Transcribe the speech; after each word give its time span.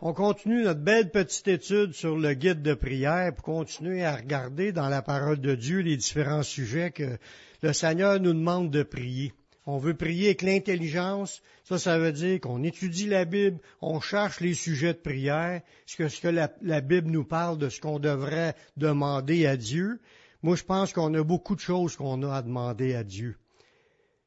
On 0.00 0.12
continue 0.12 0.62
notre 0.62 0.78
belle 0.78 1.10
petite 1.10 1.48
étude 1.48 1.92
sur 1.92 2.16
le 2.16 2.32
guide 2.34 2.62
de 2.62 2.74
prière 2.74 3.34
pour 3.34 3.44
continuer 3.44 4.04
à 4.04 4.14
regarder 4.14 4.70
dans 4.70 4.88
la 4.88 5.02
parole 5.02 5.40
de 5.40 5.56
Dieu 5.56 5.80
les 5.80 5.96
différents 5.96 6.44
sujets 6.44 6.92
que 6.92 7.18
le 7.62 7.72
Seigneur 7.72 8.20
nous 8.20 8.32
demande 8.32 8.70
de 8.70 8.84
prier. 8.84 9.32
On 9.66 9.78
veut 9.78 9.94
prier 9.94 10.26
avec 10.26 10.42
l'intelligence. 10.42 11.42
Ça, 11.64 11.80
ça 11.80 11.98
veut 11.98 12.12
dire 12.12 12.40
qu'on 12.40 12.62
étudie 12.62 13.08
la 13.08 13.24
Bible, 13.24 13.58
on 13.82 13.98
cherche 13.98 14.38
les 14.38 14.54
sujets 14.54 14.92
de 14.92 14.98
prière, 14.98 15.62
ce 15.84 15.96
que, 15.96 16.28
la 16.28 16.80
Bible 16.80 17.10
nous 17.10 17.24
parle 17.24 17.58
de 17.58 17.68
ce 17.68 17.80
qu'on 17.80 17.98
devrait 17.98 18.54
demander 18.76 19.46
à 19.46 19.56
Dieu. 19.56 19.98
Moi, 20.44 20.54
je 20.54 20.62
pense 20.62 20.92
qu'on 20.92 21.12
a 21.14 21.24
beaucoup 21.24 21.56
de 21.56 21.60
choses 21.60 21.96
qu'on 21.96 22.22
a 22.22 22.36
à 22.36 22.42
demander 22.42 22.94
à 22.94 23.02
Dieu. 23.02 23.36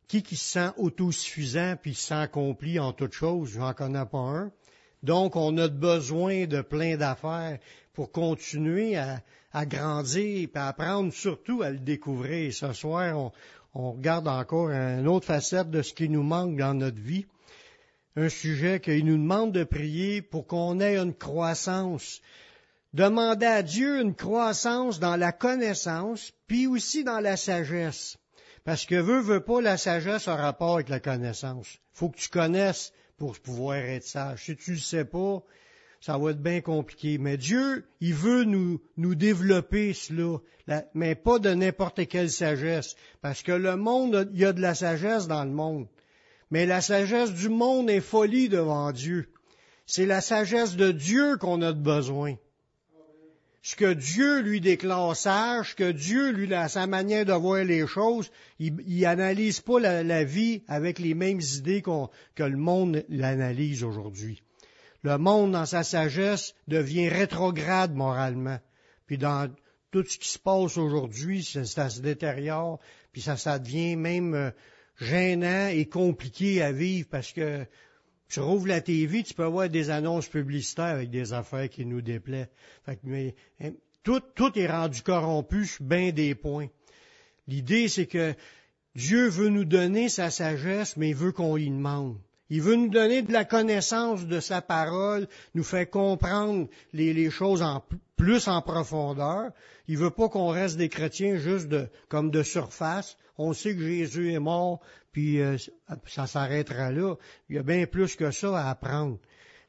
Qui 0.10 0.22
qui 0.22 0.36
se 0.36 0.52
sent 0.52 0.72
autosuffisant 0.76 1.78
puis 1.82 1.94
se 1.94 2.08
sent 2.08 2.14
accompli 2.16 2.78
en 2.78 2.92
toutes 2.92 3.14
choses? 3.14 3.54
J'en 3.54 3.74
connais 3.74 4.06
pas 4.06 4.18
un. 4.18 4.52
Donc, 5.04 5.36
on 5.36 5.58
a 5.58 5.68
besoin 5.68 6.46
de 6.46 6.62
plein 6.62 6.96
d'affaires 6.96 7.58
pour 7.94 8.12
continuer 8.12 8.98
à, 8.98 9.66
grandir 9.66 10.24
et 10.24 10.50
à 10.54 10.68
apprendre 10.68 11.12
surtout 11.12 11.64
à 11.64 11.72
le 11.72 11.80
découvrir. 11.80 12.54
Ce 12.54 12.72
soir, 12.74 13.32
on, 13.74 13.92
regarde 13.94 14.28
encore 14.28 14.70
une 14.70 15.08
autre 15.08 15.26
facette 15.26 15.72
de 15.72 15.82
ce 15.82 15.94
qui 15.94 16.08
nous 16.08 16.24
manque 16.24 16.58
dans 16.58 16.74
notre 16.74 17.00
vie. 17.00 17.26
Un 18.16 18.30
sujet 18.30 18.80
qu'il 18.80 19.06
nous 19.06 19.18
demande 19.18 19.54
de 19.54 19.64
prier 19.64 20.22
pour 20.22 20.46
qu'on 20.46 20.80
ait 20.80 20.98
une 20.98 21.14
croissance. 21.14 22.22
Demander 22.94 23.46
à 23.46 23.64
Dieu 23.64 24.02
une 24.02 24.16
croissance 24.16 25.00
dans 25.00 25.16
la 25.16 25.32
connaissance, 25.32 26.34
puis 26.46 26.68
aussi 26.68 27.04
dans 27.06 27.22
la 27.22 27.38
sagesse. 27.38 28.18
Parce 28.66 28.86
que 28.86 28.96
veut, 28.96 29.22
veut 29.22 29.40
pas, 29.40 29.62
la 29.62 29.78
sagesse 29.78 30.28
a 30.28 30.36
rapport 30.36 30.76
avec 30.76 30.90
la 30.90 31.00
connaissance. 31.00 31.80
Faut 31.94 32.10
que 32.10 32.20
tu 32.20 32.30
connaisses 32.30 32.92
pour 33.18 33.38
pouvoir 33.40 33.78
être 33.78 34.04
sage. 34.04 34.46
Si 34.46 34.56
tu 34.56 34.72
le 34.72 34.78
sais 34.78 35.06
pas, 35.06 35.44
ça 36.00 36.18
va 36.18 36.32
être 36.32 36.42
bien 36.42 36.62
compliqué. 36.62 37.18
Mais 37.18 37.38
Dieu, 37.38 37.86
il 38.00 38.14
veut 38.14 38.44
nous, 38.44 38.82
nous 38.98 39.16
développer 39.16 39.94
cela, 39.94 40.40
mais 40.94 41.16
pas 41.16 41.40
de 41.40 41.54
n'importe 41.54 42.08
quelle 42.08 42.30
sagesse. 42.30 42.96
Parce 43.22 43.44
que 43.44 43.52
le 43.52 43.76
monde, 43.76 44.30
il 44.34 44.40
y 44.40 44.46
a 44.46 44.54
de 44.54 44.62
la 44.62 44.76
sagesse 44.76 45.28
dans 45.28 45.44
le 45.44 45.52
monde. 45.52 45.88
Mais 46.50 46.66
la 46.66 46.82
sagesse 46.82 47.34
du 47.34 47.50
monde 47.50 47.90
est 47.90 48.02
folie 48.02 48.50
devant 48.50 48.92
Dieu. 48.92 49.30
C'est 49.86 50.06
la 50.06 50.22
sagesse 50.22 50.76
de 50.76 50.92
Dieu 50.92 51.38
qu'on 51.38 51.62
a 51.62 51.72
besoin 51.72 52.36
ce 53.64 53.76
que 53.76 53.94
Dieu 53.94 54.42
lui 54.42 54.60
déclare 54.60 55.16
sage, 55.16 55.76
que 55.76 55.92
Dieu 55.92 56.32
lui 56.32 56.52
a 56.54 56.68
sa 56.68 56.88
manière 56.88 57.26
de 57.26 57.34
voir 57.34 57.64
les 57.64 57.86
choses, 57.86 58.32
il, 58.60 58.76
n'analyse 59.02 59.62
pas 59.62 59.80
la, 59.80 60.24
vie 60.24 60.64
avec 60.68 60.98
les 60.98 61.14
mêmes 61.14 61.42
idées 61.42 61.84
que 61.84 62.44
le 62.44 62.58
monde 62.58 63.06
l'analyse 63.08 63.84
aujourd'hui. 63.84 64.42
Le 65.04 65.18
monde, 65.18 65.52
dans 65.52 65.66
sa 65.66 65.84
sagesse, 65.84 66.56
devient 66.68 67.10
rétrograde 67.10 67.96
moralement. 67.96 68.60
Puis 69.08 69.18
dans 69.18 69.52
tout 69.92 70.06
ce 70.06 70.18
qui 70.18 70.30
se 70.30 70.40
passe 70.40 70.78
aujourd'hui, 70.78 71.44
ça, 71.44 71.90
se 71.90 72.02
détériore, 72.02 72.80
puis 73.12 73.22
ça, 73.22 73.36
ça 73.36 73.60
devient 73.60 73.96
même 73.96 74.34
euh, 74.34 74.52
gênant 75.00 75.68
et 75.68 75.86
compliqué 75.86 76.62
à 76.62 76.72
vivre 76.72 77.08
parce 77.10 77.32
que 77.34 77.66
tu 78.32 78.40
rouvres 78.40 78.68
la 78.68 78.80
TV, 78.80 79.24
tu 79.24 79.34
peux 79.34 79.46
voir 79.46 79.70
des 79.70 79.90
annonces 79.90 80.28
publicitaires 80.28 80.86
avec 80.86 81.10
des 81.10 81.34
affaires 81.34 81.70
qui 81.70 81.86
nous 81.86 82.02
déplaient. 82.02 82.50
mais, 83.04 83.36
hein, 83.60 83.72
tout, 84.04 84.22
tout 84.36 84.58
est 84.58 84.68
rendu 84.68 85.02
corrompu 85.02 85.66
sur 85.66 85.84
bien 85.84 86.12
des 86.12 86.34
points. 86.34 86.70
L'idée, 87.48 87.90
c'est 87.90 88.08
que 88.08 88.34
Dieu 88.96 89.28
veut 89.28 89.50
nous 89.50 89.66
donner 89.66 90.08
sa 90.08 90.30
sagesse, 90.30 90.96
mais 90.96 91.10
il 91.10 91.16
veut 91.16 91.34
qu'on 91.34 91.58
y 91.58 91.70
demande. 91.70 92.18
Il 92.54 92.62
veut 92.62 92.76
nous 92.76 92.90
donner 92.90 93.22
de 93.22 93.32
la 93.32 93.46
connaissance 93.46 94.26
de 94.28 94.42
sa 94.42 94.62
parole, 94.62 95.30
nous 95.56 95.64
fait 95.64 95.90
comprendre 95.90 96.68
les, 96.92 97.30
choses 97.30 97.62
en 97.62 97.82
plus 98.18 98.50
en 98.50 98.62
profondeur. 98.62 99.52
Il 99.88 99.98
veut 99.98 100.10
pas 100.10 100.28
qu'on 100.28 100.50
reste 100.50 100.76
des 100.76 100.90
chrétiens 100.90 101.38
juste 101.38 101.74
comme 102.10 102.30
de 102.30 102.44
surface. 102.44 103.16
On 103.38 103.54
sait 103.54 103.74
que 103.74 103.82
Jésus 103.82 104.34
est 104.34 104.40
mort, 104.40 104.82
puis 105.14 105.40
euh, 105.40 105.56
ça 106.06 106.28
s'arrêtera 106.28 106.92
là. 106.92 107.16
Il 107.48 107.56
y 107.56 107.60
a 107.60 107.64
bien 107.64 107.86
plus 107.86 108.18
que 108.18 108.32
ça 108.32 108.60
à 108.60 108.70
apprendre. 108.70 109.18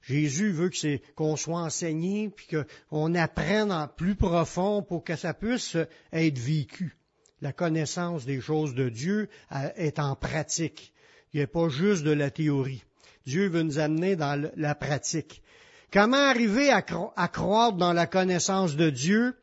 Jésus 0.02 0.50
veut 0.50 0.70
que 0.70 0.96
qu'on 1.14 1.36
soit 1.36 1.60
enseigné, 1.60 2.30
puis 2.30 2.48
qu'on 2.90 3.14
apprenne 3.14 3.70
en 3.70 3.86
plus 3.86 4.16
profond 4.16 4.82
pour 4.82 5.04
que 5.04 5.14
ça 5.14 5.34
puisse 5.34 5.76
être 6.12 6.38
vécu. 6.38 6.96
La 7.42 7.52
connaissance 7.52 8.24
des 8.24 8.40
choses 8.40 8.74
de 8.74 8.88
Dieu 8.88 9.28
est 9.76 10.00
en 10.00 10.16
pratique. 10.16 10.91
Il 11.32 11.38
n'y 11.38 11.44
a 11.44 11.46
pas 11.46 11.68
juste 11.68 12.04
de 12.04 12.10
la 12.10 12.30
théorie. 12.30 12.84
Dieu 13.24 13.48
veut 13.48 13.62
nous 13.62 13.78
amener 13.78 14.16
dans 14.16 14.50
la 14.54 14.74
pratique. 14.74 15.42
Comment 15.90 16.16
arriver 16.16 16.70
à, 16.70 16.82
croire 16.82 17.72
dans 17.72 17.92
la 17.92 18.06
connaissance 18.06 18.76
de 18.76 18.90
Dieu, 18.90 19.34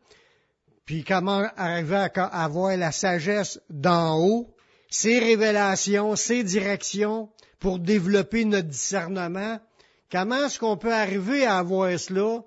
puis 0.85 1.03
comment 1.03 1.45
arriver 1.55 2.07
à 2.15 2.43
avoir 2.43 2.75
la 2.75 2.91
sagesse 2.91 3.59
d'en 3.69 4.19
haut, 4.19 4.55
ses 4.89 5.19
révélations, 5.19 6.15
ses 6.15 6.43
directions 6.43 7.29
pour 7.59 7.79
développer 7.79 8.45
notre 8.45 8.67
discernement? 8.67 9.59
Comment 10.11 10.45
est-ce 10.45 10.59
qu'on 10.59 10.77
peut 10.77 10.93
arriver 10.93 11.45
à 11.45 11.57
avoir 11.57 11.97
cela? 11.99 12.43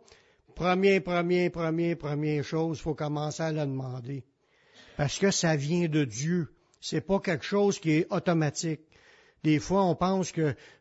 Premier, 0.54 1.00
premier, 1.00 1.50
premier, 1.50 1.96
première 1.96 2.44
chose, 2.44 2.80
faut 2.80 2.94
commencer 2.94 3.42
à 3.42 3.52
le 3.52 3.60
demander. 3.60 4.24
Parce 4.96 5.18
que 5.18 5.30
ça 5.30 5.56
vient 5.56 5.88
de 5.88 6.04
Dieu. 6.04 6.52
C'est 6.80 7.00
pas 7.00 7.20
quelque 7.20 7.44
chose 7.44 7.78
qui 7.78 7.92
est 7.92 8.06
automatique. 8.10 8.80
Des 9.44 9.58
fois, 9.58 9.84
on 9.84 9.96
pense 9.96 10.32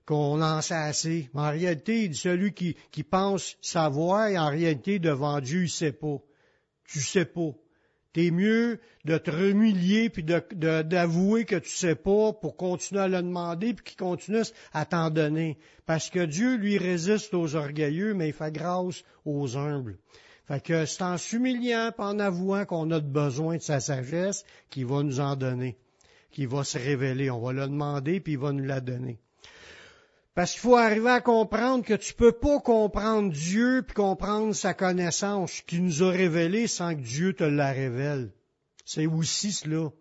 qu'on 0.06 0.42
en 0.42 0.62
sait 0.62 0.76
assez. 0.76 1.30
Mais 1.34 1.42
en 1.42 1.50
réalité, 1.50 2.14
celui 2.14 2.54
qui, 2.54 3.04
pense 3.04 3.58
savoir, 3.62 4.30
en 4.36 4.50
réalité, 4.50 5.00
devant 5.00 5.40
Dieu, 5.40 5.64
il 5.64 5.70
sait 5.70 5.92
pas. 5.92 6.20
Tu 6.86 7.00
sais 7.00 7.26
pas. 7.26 7.52
T'es 8.14 8.30
mieux 8.30 8.80
de 9.06 9.18
te 9.18 9.32
remilier 9.32 10.10
puis 10.10 10.24
d'avouer 10.24 11.46
que 11.46 11.56
tu 11.56 11.70
sais 11.70 11.96
pas 11.96 12.34
pour 12.34 12.58
continuer 12.58 13.02
à 13.02 13.08
le 13.08 13.22
demander 13.22 13.74
puis 13.74 13.86
qu'il 13.86 13.98
continue 13.98 14.44
à 14.74 14.86
t'en 14.86 15.10
donner. 15.10 15.58
Parce 15.86 16.10
que 16.10 16.26
Dieu, 16.26 16.58
lui, 16.58 16.78
résiste 16.78 17.34
aux 17.34 17.56
orgueilleux, 17.56 18.14
mais 18.14 18.28
il 18.28 18.34
fait 18.34 18.52
grâce 18.52 19.04
aux 19.26 19.58
humbles. 19.58 19.98
Fait 20.46 20.62
que 20.62 20.86
c'est 20.86 21.04
en 21.04 21.18
s'humiliant, 21.18 21.92
en 21.98 22.20
avouant 22.20 22.66
qu'on 22.66 22.92
a 22.92 23.00
besoin 23.00 23.56
de 23.56 23.62
sa 23.62 23.80
sagesse 23.80 24.44
qu'il 24.70 24.86
va 24.86 25.04
nous 25.04 25.22
en 25.22 25.38
donner 25.38 25.78
qui 26.32 26.46
va 26.46 26.64
se 26.64 26.78
révéler. 26.78 27.30
On 27.30 27.40
va 27.40 27.54
le 27.54 27.68
demander, 27.68 28.20
puis 28.20 28.34
il 28.34 28.40
va 28.40 28.52
nous 28.52 28.66
la 28.66 28.82
donner. 28.82 29.20
Parce 30.34 30.54
qu'il 30.54 30.62
faut 30.62 30.78
arriver 30.78 31.10
à 31.10 31.22
comprendre 31.22 31.84
que 31.84 31.94
tu 31.94 32.14
peux 32.14 32.32
pas 32.32 32.60
comprendre 32.60 33.32
Dieu 33.32 33.84
puis 33.86 33.94
comprendre 33.94 34.56
sa 34.56 34.74
connaissance 34.74 35.62
qui 35.68 35.82
nous 35.82 36.04
a 36.04 36.10
révélé 36.10 36.68
sans 36.68 36.96
que 36.96 37.02
Dieu 37.02 37.34
te 37.34 37.44
la 37.44 37.72
révèle. 37.72 38.32
C'est 38.86 39.08
aussi 39.08 39.52
cela. 39.52 39.92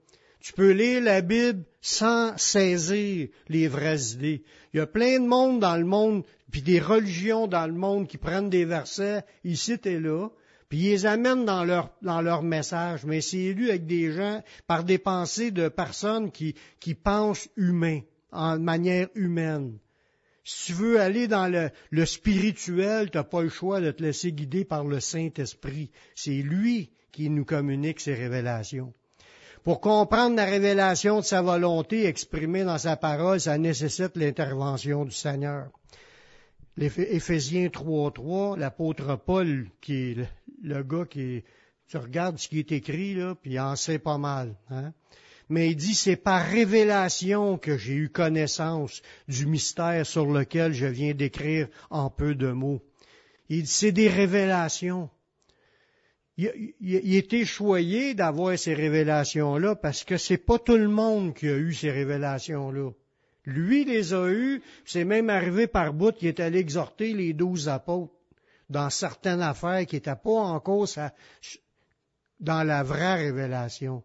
Tu 0.41 0.53
peux 0.53 0.71
lire 0.71 1.03
la 1.03 1.21
Bible 1.21 1.65
sans 1.81 2.37
saisir 2.39 3.29
les 3.49 3.69
vraies 3.69 4.13
idées. 4.13 4.45
Il 4.73 4.79
y 4.79 4.81
a 4.81 4.87
plein 4.87 5.19
de 5.19 5.27
monde 5.27 5.61
dans 5.61 5.77
le 5.77 5.85
monde, 5.85 6.25
puis 6.51 6.63
des 6.63 6.81
religions 6.81 7.47
dans 7.47 7.67
le 7.67 7.75
monde 7.75 8.07
qui 8.07 8.17
prennent 8.17 8.51
des 8.51 8.65
versets 8.65 9.25
ici 9.45 9.77
et 9.85 9.99
là, 9.99 10.29
puis 10.71 10.79
ils 10.79 10.91
les 10.91 11.07
amènent 11.07 11.45
dans 11.45 11.65
leur, 11.65 11.91
dans 12.01 12.23
leur 12.23 12.43
message, 12.43 13.05
mais 13.05 13.21
c'est 13.21 13.39
élu 13.39 13.71
avec 13.71 13.87
des 13.87 14.13
gens, 14.13 14.41
par 14.69 14.85
des 14.85 14.99
pensées 14.99 15.51
de 15.51 15.69
personnes 15.69 16.31
qui, 16.31 16.55
qui 16.79 16.95
pensent 16.95 17.49
humain, 17.57 18.01
en 18.31 18.57
manière 18.61 19.09
humaine. 19.17 19.79
Si 20.45 20.67
tu 20.67 20.73
veux 20.75 21.01
aller 21.01 21.27
dans 21.27 21.49
le, 21.49 21.71
le 21.91 22.07
spirituel, 22.07 23.11
tu 23.11 23.19
n'as 23.19 23.25
pas 23.25 23.43
le 23.43 23.49
choix 23.49 23.81
de 23.81 23.91
te 23.91 24.01
laisser 24.01 24.33
guider 24.33 24.65
par 24.65 24.85
le 24.85 25.01
Saint-Esprit. 25.01 25.91
C'est 26.15 26.31
lui 26.31 26.93
qui 27.11 27.29
nous 27.31 27.45
communique 27.45 27.99
ces 27.99 28.15
révélations. 28.15 28.95
Pour 29.65 29.81
comprendre 29.81 30.37
la 30.37 30.45
révélation 30.45 31.19
de 31.19 31.25
sa 31.25 31.43
volonté 31.43 32.07
exprimée 32.07 32.63
dans 32.63 32.79
sa 32.79 32.97
parole, 32.97 33.41
ça 33.41 33.59
nécessite 33.59 34.17
l'intervention 34.17 35.05
du 35.05 35.11
Seigneur. 35.11 35.69
Éphésiens 36.81 37.67
3.3, 37.67 38.59
l'apôtre 38.59 39.15
Paul, 39.17 39.69
qui 39.83 40.13
est 40.13 40.17
le, 40.63 40.83
gars 40.83 41.05
qui 41.05 41.45
tu 41.87 41.99
regardes 41.99 42.39
ce 42.39 42.49
qui 42.49 42.59
est 42.59 42.73
écrit, 42.73 43.15
là, 43.15 43.35
puis 43.35 43.53
il 43.53 43.61
en 43.61 43.77
sait 43.77 43.99
pas 43.99 44.17
mal. 44.17 44.57
Hein? 44.71 44.95
Mais 45.51 45.71
il 45.71 45.77
dit, 45.77 45.95
c'est 45.95 46.17
par 46.17 46.43
révélation 46.47 47.59
que 47.59 47.77
j'ai 47.77 47.95
eu 47.95 48.09
connaissance 48.09 49.03
du 49.29 49.45
mystère 49.45 50.07
sur 50.07 50.25
lequel 50.25 50.73
je 50.73 50.87
viens 50.87 51.13
d'écrire 51.13 51.69
en 51.91 52.09
peu 52.09 52.35
de 52.35 52.51
mots. 52.51 52.81
Il 53.51 53.65
dit, 53.65 53.71
c'est 53.71 53.93
des 53.93 54.09
révélations. 54.09 55.11
Il, 56.39 56.73
il, 56.81 57.15
était 57.15 57.45
choyé 57.45 58.15
d'avoir 58.15 58.59
ces 58.59 58.73
révélations-là 58.73 59.75
parce 59.75 60.05
que 60.05 60.17
c'est 60.17 60.39
pas 60.39 60.59
tout 60.59 60.79
le 60.79 60.89
monde 60.89 61.35
qui 61.35 61.49
a 61.49 61.57
eu 61.57 61.75
ces 61.75 61.91
révélations-là. 61.91 62.93
Lui 63.45 63.85
les 63.85 64.13
a 64.13 64.29
eus, 64.31 64.63
c'est 64.85 65.05
même 65.05 65.31
arrivé 65.31 65.67
par 65.67 65.93
bout 65.93 66.13
qu'il 66.13 66.29
est 66.29 66.41
allé 66.41 66.59
exhorter 66.59 67.15
les 67.15 67.33
douze 67.33 67.69
apôtres 67.69 68.13
dans 68.69 68.91
certaines 68.91 69.43
affaires 69.43 69.85
qui 69.87 69.97
n'étaient 69.97 70.15
pas 70.15 70.31
en 70.31 70.61
cause 70.61 70.99
dans 72.39 72.63
la 72.63 72.83
vraie 72.83 73.17
révélation. 73.17 74.03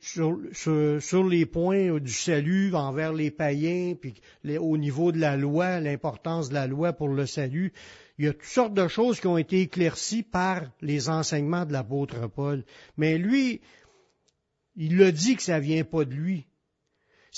sur, 0.00 1.24
les 1.28 1.46
points 1.46 1.98
du 1.98 2.12
salut 2.12 2.74
envers 2.74 3.12
les 3.12 3.30
païens, 3.30 3.94
puis 3.94 4.14
au 4.58 4.76
niveau 4.76 5.12
de 5.12 5.18
la 5.18 5.36
loi, 5.36 5.80
l'importance 5.80 6.50
de 6.50 6.54
la 6.54 6.66
loi 6.66 6.92
pour 6.92 7.08
le 7.08 7.26
salut. 7.26 7.72
Il 8.18 8.24
y 8.24 8.28
a 8.28 8.32
toutes 8.32 8.44
sortes 8.44 8.74
de 8.74 8.88
choses 8.88 9.20
qui 9.20 9.26
ont 9.26 9.36
été 9.36 9.62
éclaircies 9.62 10.22
par 10.22 10.62
les 10.80 11.08
enseignements 11.08 11.66
de 11.66 11.72
l'apôtre 11.72 12.28
Paul. 12.28 12.64
Mais 12.96 13.18
lui, 13.18 13.60
il 14.76 15.02
a 15.02 15.10
dit 15.10 15.36
que 15.36 15.42
ça 15.42 15.58
vient 15.58 15.84
pas 15.84 16.04
de 16.04 16.14
lui. 16.14 16.46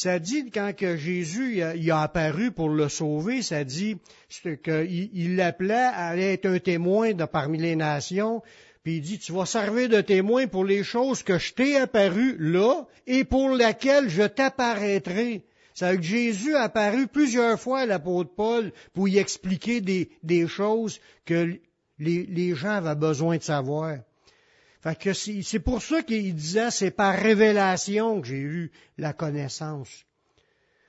Ça 0.00 0.20
dit 0.20 0.48
quand 0.52 0.76
que 0.76 0.96
Jésus 0.96 1.60
il 1.74 1.90
a, 1.90 2.02
apparu 2.02 2.52
pour 2.52 2.68
le 2.68 2.88
sauver, 2.88 3.42
ça 3.42 3.64
dit 3.64 3.96
qu'il 4.62 5.34
l'appelait 5.34 5.74
à 5.92 6.16
être 6.16 6.46
un 6.46 6.60
témoin 6.60 7.14
parmi 7.14 7.58
les 7.58 7.74
nations, 7.74 8.40
puis 8.84 8.98
il 8.98 9.00
dit, 9.00 9.18
tu 9.18 9.32
vas 9.32 9.44
servir 9.44 9.88
de 9.88 10.00
témoin 10.00 10.46
pour 10.46 10.64
les 10.64 10.84
choses 10.84 11.24
que 11.24 11.36
je 11.40 11.52
t'ai 11.52 11.78
apparu 11.78 12.36
là 12.38 12.86
et 13.08 13.24
pour 13.24 13.50
lesquelles 13.50 14.08
je 14.08 14.22
t'apparaîtrai. 14.22 15.42
Ça 15.74 15.96
que 15.96 16.02
Jésus 16.02 16.54
a 16.54 16.62
apparu 16.62 17.08
plusieurs 17.08 17.58
fois 17.58 17.80
à 17.80 17.86
l'apôtre 17.86 18.30
Paul 18.36 18.70
pour 18.94 19.08
y 19.08 19.18
expliquer 19.18 19.80
des, 19.80 20.46
choses 20.46 21.00
que 21.24 21.58
les, 21.98 22.54
gens 22.54 22.76
avaient 22.76 22.94
besoin 22.94 23.38
de 23.38 23.42
savoir. 23.42 23.96
Fait 24.80 24.96
que 24.96 25.12
c'est 25.12 25.58
pour 25.58 25.82
ça 25.82 26.02
qu'il 26.02 26.34
disait, 26.34 26.70
c'est 26.70 26.90
par 26.90 27.14
révélation 27.16 28.20
que 28.20 28.28
j'ai 28.28 28.38
eu 28.38 28.70
la 28.96 29.12
connaissance. 29.12 30.04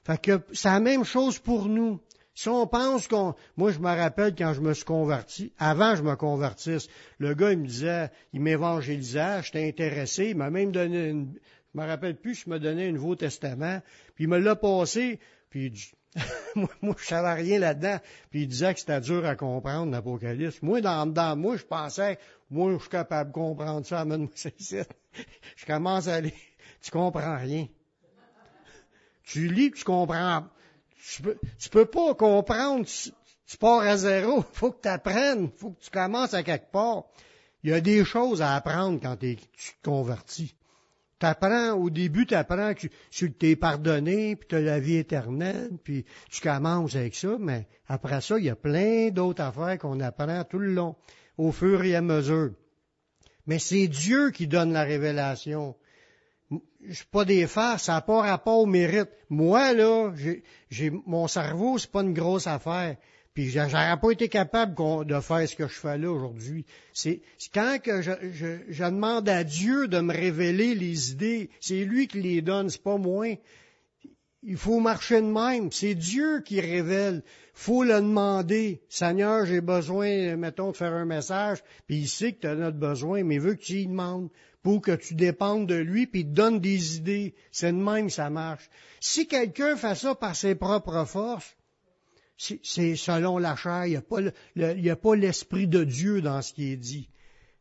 Fait 0.03 0.21
que 0.21 0.41
c'est 0.53 0.69
la 0.69 0.80
même 0.80 1.03
chose 1.03 1.39
pour 1.39 1.68
nous. 1.68 2.00
Si 2.36 2.47
on 2.47 2.68
pense 2.68 3.07
qu'on... 3.07 3.36
Moi, 3.57 3.71
je 3.71 3.80
me 3.80 3.88
rappelle 3.88 4.33
quand 4.33 4.53
je 4.53 4.62
me 4.62 4.74
suis 4.74 4.86
converti, 4.86 5.51
avant 5.57 5.95
je 5.95 6.03
me 6.03 6.15
convertisse, 6.15 6.88
le 7.18 7.33
gars, 7.33 7.51
il 7.51 7.59
me 7.59 7.68
disait, 7.68 8.12
il 8.31 8.41
m'évangélisait, 8.41 9.41
j'étais 9.44 9.68
intéressé, 9.68 10.27
il 10.30 10.38
m'a 10.38 10.50
même 10.50 10.71
donné 10.71 11.09
une... 11.09 11.33
Je 11.74 11.80
me 11.80 11.86
rappelle 11.86 12.15
plus, 12.15 12.36
je 12.45 12.50
me 12.50 12.57
donnait 12.57 12.88
un 12.88 12.91
Nouveau 12.94 13.15
Testament, 13.15 13.81
puis 14.15 14.24
il 14.24 14.27
me 14.30 14.39
l'a 14.39 14.56
passé, 14.56 15.19
puis 15.50 15.74
moi, 16.56 16.69
moi, 16.81 16.95
je 16.97 17.06
savais 17.06 17.33
rien 17.33 17.59
là-dedans, 17.59 18.00
puis 18.31 18.44
il 18.44 18.47
disait 18.47 18.74
que 18.74 18.80
c'était 18.80 19.01
dur 19.01 19.25
à 19.25 19.36
comprendre, 19.36 19.91
l'Apocalypse. 19.91 20.62
Moi, 20.62 20.81
dans, 20.81 21.06
dans 21.06 21.36
moi, 21.36 21.57
je 21.57 21.65
pensais, 21.65 22.18
moi, 22.50 22.74
je 22.74 22.80
suis 22.80 22.90
capable 22.90 23.31
de 23.31 23.36
comprendre 23.36 23.86
ça, 23.86 24.01
amène-moi 24.01 24.31
Je 25.56 25.66
commence 25.66 26.07
à 26.07 26.16
aller, 26.16 26.34
tu 26.81 26.92
comprends 26.92 27.38
rien. 27.38 27.68
Tu 29.24 29.48
lis, 29.48 29.72
tu 29.72 29.84
comprends. 29.84 30.46
Tu 31.12 31.22
peux, 31.22 31.38
peux 31.72 31.86
pas 31.86 32.16
comprendre, 32.16 32.86
tu, 32.86 33.57
pars 33.57 33.81
à 33.81 33.98
zéro, 33.98 34.44
faut 34.54 34.72
que 34.72 34.81
tu 34.81 34.90
apprennes, 34.90 35.50
faut 35.56 35.72
que 35.72 35.84
tu 35.84 35.92
commences 35.92 36.34
à 36.34 36.44
quelque 36.44 36.72
part. 36.72 37.04
Il 37.63 37.69
y 37.69 37.74
a 37.74 37.81
des 37.81 38.06
choses 38.06 38.42
à 38.42 38.56
apprendre 38.56 39.00
quand 39.01 39.18
tu 39.18 39.36
te 39.36 39.84
convertis. 39.84 40.56
T'apprends, 41.19 41.74
au 41.74 41.90
début, 41.90 42.25
tu 42.25 42.34
apprends 42.34 42.74
que 42.74 42.88
tu 43.12 43.34
t'es 43.34 43.57
pardonné, 43.57 44.38
puis 44.38 44.48
tu 44.48 44.56
as 44.56 44.62
la 44.62 44.80
vie 44.80 44.96
éternelle, 44.96 45.72
puis 45.84 46.06
tu 46.31 46.40
commences 46.40 46.96
avec 46.96 47.13
ça, 47.13 47.36
mais 47.38 47.68
après 47.88 48.22
ça, 48.22 48.40
il 48.40 48.46
y 48.46 48.50
a 48.50 48.56
plein 48.56 49.10
d'autres 49.10 49.44
affaires 49.44 49.78
qu'on 49.78 50.00
apprend 50.00 50.46
tout 50.46 50.60
le 50.60 50.74
long, 50.74 50.96
au 51.39 51.51
fur 51.51 51.83
et 51.83 51.95
à 51.95 52.01
mesure. 52.01 52.51
Mais 53.47 53.57
c'est 53.57 53.88
Dieu 53.88 54.30
qui 54.30 54.45
donne 54.45 54.74
la 54.74 54.83
révélation 54.83 55.75
je 56.88 56.94
suis 56.94 57.06
pas 57.06 57.25
des 57.25 57.45
farces, 57.47 57.83
ça 57.83 57.94
n'a 57.94 58.01
pas 58.01 58.21
rapport 58.21 58.59
au 58.59 58.65
mérite. 58.65 59.09
Moi, 59.30 59.74
là, 59.74 60.12
j'ai, 60.69 60.91
mon 61.06 61.27
cerveau, 61.27 61.77
c'est 61.77 61.91
pas 61.91 62.01
une 62.01 62.13
grosse 62.13 62.47
affaire. 62.47 62.95
Puis 63.33 63.50
j'aurais 63.50 64.00
pas 64.01 64.12
été 64.12 64.27
capable 64.27 64.75
de 65.06 65.19
faire 65.19 65.47
ce 65.47 65.56
que 65.56 65.68
je 65.68 65.74
fais 65.74 65.97
là 65.97 66.12
aujourd'hui. 66.12 66.65
C'est, 66.94 67.21
quand 67.53 67.77
que 67.81 68.01
je, 68.01 68.12
je, 68.31 68.83
demande 68.83 69.30
à 69.30 69.44
Dieu 69.44 69.88
de 69.88 70.00
me 70.00 70.13
révéler 70.13 70.74
les 70.74 71.12
idées, 71.12 71.50
c'est 71.59 71.86
lui 71.86 72.07
qui 72.07 72.21
les 72.21 72.41
donne, 72.41 72.69
c'est 72.69 72.81
pas 72.81 72.97
moi. 72.97 73.27
Il 74.41 74.56
faut 74.56 74.80
marcher 74.80 75.21
de 75.21 75.27
même. 75.27 75.71
C'est 75.71 75.95
Dieu 75.95 76.41
qui 76.41 76.62
révèle. 76.62 77.24
faut 77.53 77.83
le 77.83 77.95
demander. 77.95 78.81
Seigneur, 78.88 79.45
j'ai 79.45 79.59
besoin, 79.59 80.38
mettons, 80.38 80.71
de 80.71 80.77
faire 80.77 80.94
un 80.94 81.06
message, 81.06 81.62
puis 81.88 81.97
il 81.97 82.07
sait 82.07 82.33
que 82.33 82.41
tu 82.41 82.47
as 82.47 82.56
notre 82.56 82.77
besoin, 82.77 83.24
mais 83.24 83.36
il 83.36 83.41
veut 83.41 83.56
que 83.56 83.63
tu 83.63 83.80
y 83.80 83.88
demandes 83.88 84.30
pour 84.63 84.81
que 84.81 84.95
tu 84.95 85.13
dépendes 85.15 85.68
de 85.68 85.75
lui, 85.75 86.07
puis 86.07 86.24
te 86.24 86.31
donne 86.31 86.59
des 86.59 86.97
idées. 86.97 87.36
C'est 87.51 87.74
de 87.74 87.77
même 87.77 88.07
que 88.07 88.13
ça 88.13 88.30
marche. 88.30 88.69
Si 89.01 89.27
quelqu'un 89.27 89.75
fait 89.75 89.95
ça 89.95 90.15
par 90.15 90.36
ses 90.36 90.56
propres 90.56 91.06
forces, 91.06 91.57
c'est 92.38 92.95
selon 92.95 93.38
la 93.38 93.57
chair. 93.57 93.86
Il 93.88 94.01
n'y 94.56 94.89
a 94.89 94.95
pas 94.95 95.15
l'esprit 95.15 95.68
de 95.68 95.83
Dieu 95.83 96.21
dans 96.21 96.41
ce 96.41 96.53
qui 96.53 96.71
est 96.71 96.77
dit. 96.77 97.09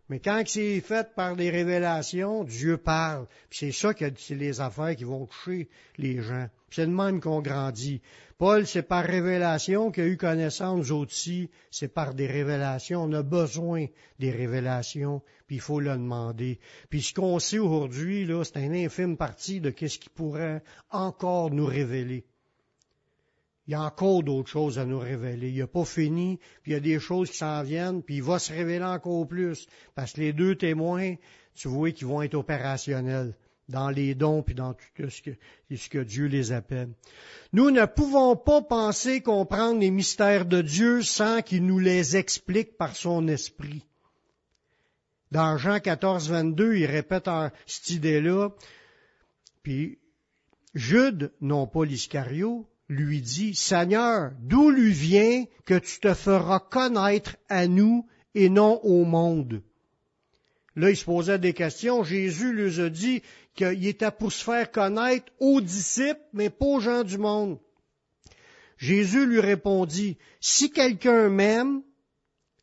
Mais 0.08 0.20
quand 0.20 0.42
c'est 0.46 0.80
fait 0.80 1.14
par 1.14 1.36
des 1.36 1.50
révélations, 1.50 2.44
Dieu 2.44 2.78
parle. 2.78 3.26
C'est 3.50 3.72
ça 3.72 3.92
que 3.92 4.04
c'est 4.16 4.36
les 4.36 4.60
affaires 4.60 4.96
qui 4.96 5.04
vont 5.04 5.26
toucher 5.26 5.68
les 5.98 6.22
gens. 6.22 6.48
C'est 6.70 6.86
de 6.86 6.92
même 6.92 7.20
qu'on 7.20 7.40
grandit. 7.40 8.00
Paul, 8.38 8.66
c'est 8.66 8.82
par 8.82 9.04
révélation 9.04 9.90
qu'il 9.90 10.04
a 10.04 10.06
eu 10.06 10.16
connaissance 10.16 10.90
aussi. 10.90 11.50
C'est 11.70 11.92
par 11.92 12.14
des 12.14 12.26
révélations. 12.26 13.02
On 13.02 13.12
a 13.12 13.22
besoin 13.22 13.86
des 14.18 14.30
révélations, 14.30 15.22
puis 15.46 15.56
il 15.56 15.60
faut 15.60 15.80
le 15.80 15.90
demander. 15.90 16.60
Puis 16.88 17.02
ce 17.02 17.14
qu'on 17.14 17.38
sait 17.38 17.58
aujourd'hui, 17.58 18.24
là, 18.26 18.44
c'est 18.44 18.64
une 18.64 18.76
infime 18.76 19.16
partie 19.16 19.60
de 19.60 19.70
ce 19.76 19.98
qui 19.98 20.08
pourrait 20.08 20.62
encore 20.90 21.50
nous 21.50 21.66
révéler. 21.66 22.26
Il 23.66 23.72
y 23.72 23.74
a 23.74 23.82
encore 23.82 24.22
d'autres 24.22 24.48
choses 24.48 24.78
à 24.78 24.84
nous 24.84 24.98
révéler. 24.98 25.50
Il 25.50 25.58
n'a 25.58 25.66
pas 25.66 25.84
fini, 25.84 26.38
puis 26.62 26.72
il 26.72 26.74
y 26.74 26.76
a 26.76 26.80
des 26.80 27.00
choses 27.00 27.30
qui 27.30 27.38
s'en 27.38 27.62
viennent, 27.62 28.02
puis 28.02 28.16
il 28.16 28.22
va 28.22 28.38
se 28.38 28.52
révéler 28.52 28.84
encore 28.84 29.26
plus. 29.26 29.66
Parce 29.94 30.12
que 30.12 30.20
les 30.20 30.32
deux 30.32 30.54
témoins, 30.54 31.16
tu 31.54 31.68
vois 31.68 31.90
qu'ils 31.90 32.06
vont 32.06 32.22
être 32.22 32.34
opérationnels 32.34 33.34
dans 33.68 33.90
les 33.90 34.14
dons, 34.14 34.42
puis 34.42 34.54
dans 34.54 34.74
tout 34.74 35.10
ce 35.10 35.88
que, 35.88 35.98
Dieu 35.98 36.26
les 36.26 36.52
appelle. 36.52 36.90
Nous 37.52 37.70
ne 37.70 37.84
pouvons 37.84 38.34
pas 38.36 38.62
penser 38.62 39.20
comprendre 39.20 39.80
les 39.80 39.90
mystères 39.90 40.46
de 40.46 40.62
Dieu 40.62 41.02
sans 41.02 41.42
qu'il 41.42 41.66
nous 41.66 41.78
les 41.78 42.16
explique 42.16 42.76
par 42.76 42.96
son 42.96 43.28
esprit. 43.28 43.84
Dans 45.30 45.58
Jean 45.58 45.78
14, 45.78 46.30
22, 46.30 46.76
il 46.76 46.86
répète 46.86 47.28
cette 47.66 47.90
idée-là. 47.90 48.50
Puis 49.62 49.98
Jude, 50.74 51.32
non 51.42 51.66
pas 51.66 51.84
l'Iscario, 51.84 52.66
lui 52.88 53.20
dit, 53.20 53.54
Seigneur, 53.54 54.32
d'où 54.40 54.70
lui 54.70 54.92
vient 54.92 55.44
que 55.66 55.78
tu 55.78 56.00
te 56.00 56.14
feras 56.14 56.60
connaître 56.60 57.36
à 57.50 57.66
nous 57.66 58.06
et 58.34 58.48
non 58.48 58.80
au 58.82 59.04
monde? 59.04 59.62
Là, 60.78 60.90
il 60.90 60.96
se 60.96 61.04
posait 61.04 61.40
des 61.40 61.54
questions. 61.54 62.04
Jésus 62.04 62.52
lui 62.52 62.80
a 62.80 62.88
dit 62.88 63.22
qu'il 63.56 63.84
était 63.84 64.12
pour 64.12 64.30
se 64.30 64.44
faire 64.44 64.70
connaître 64.70 65.32
aux 65.40 65.60
disciples, 65.60 66.22
mais 66.32 66.50
pas 66.50 66.66
aux 66.66 66.80
gens 66.80 67.02
du 67.02 67.18
monde. 67.18 67.58
Jésus 68.76 69.26
lui 69.26 69.40
répondit, 69.40 70.18
Si 70.40 70.70
quelqu'un 70.70 71.30
m'aime, 71.30 71.82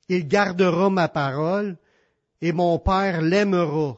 il 0.08 0.30
gardera 0.30 0.90
ma 0.90 1.10
parole, 1.10 1.78
et 2.42 2.54
mon 2.54 2.80
Père 2.80 3.22
l'aimera. 3.22 3.98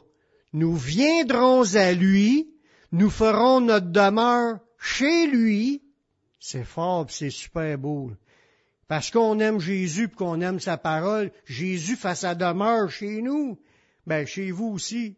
Nous 0.51 0.75
viendrons 0.75 1.75
à 1.75 1.91
lui, 1.91 2.49
nous 2.91 3.11
ferons 3.11 3.61
notre 3.61 3.91
demeure 3.91 4.57
chez 4.79 5.27
lui, 5.27 5.83
c'est 6.39 6.63
fort, 6.63 7.05
c'est 7.09 7.29
super 7.29 7.77
beau. 7.77 8.13
Parce 8.87 9.11
qu'on 9.11 9.39
aime 9.39 9.59
Jésus 9.59 10.09
qu'on 10.09 10.41
aime 10.41 10.59
sa 10.59 10.77
parole, 10.77 11.31
Jésus 11.45 11.97
fait 11.97 12.15
sa 12.15 12.33
demeure 12.33 12.89
chez 12.89 13.21
nous. 13.21 13.59
Ben, 14.07 14.25
chez 14.25 14.51
vous 14.51 14.67
aussi. 14.67 15.17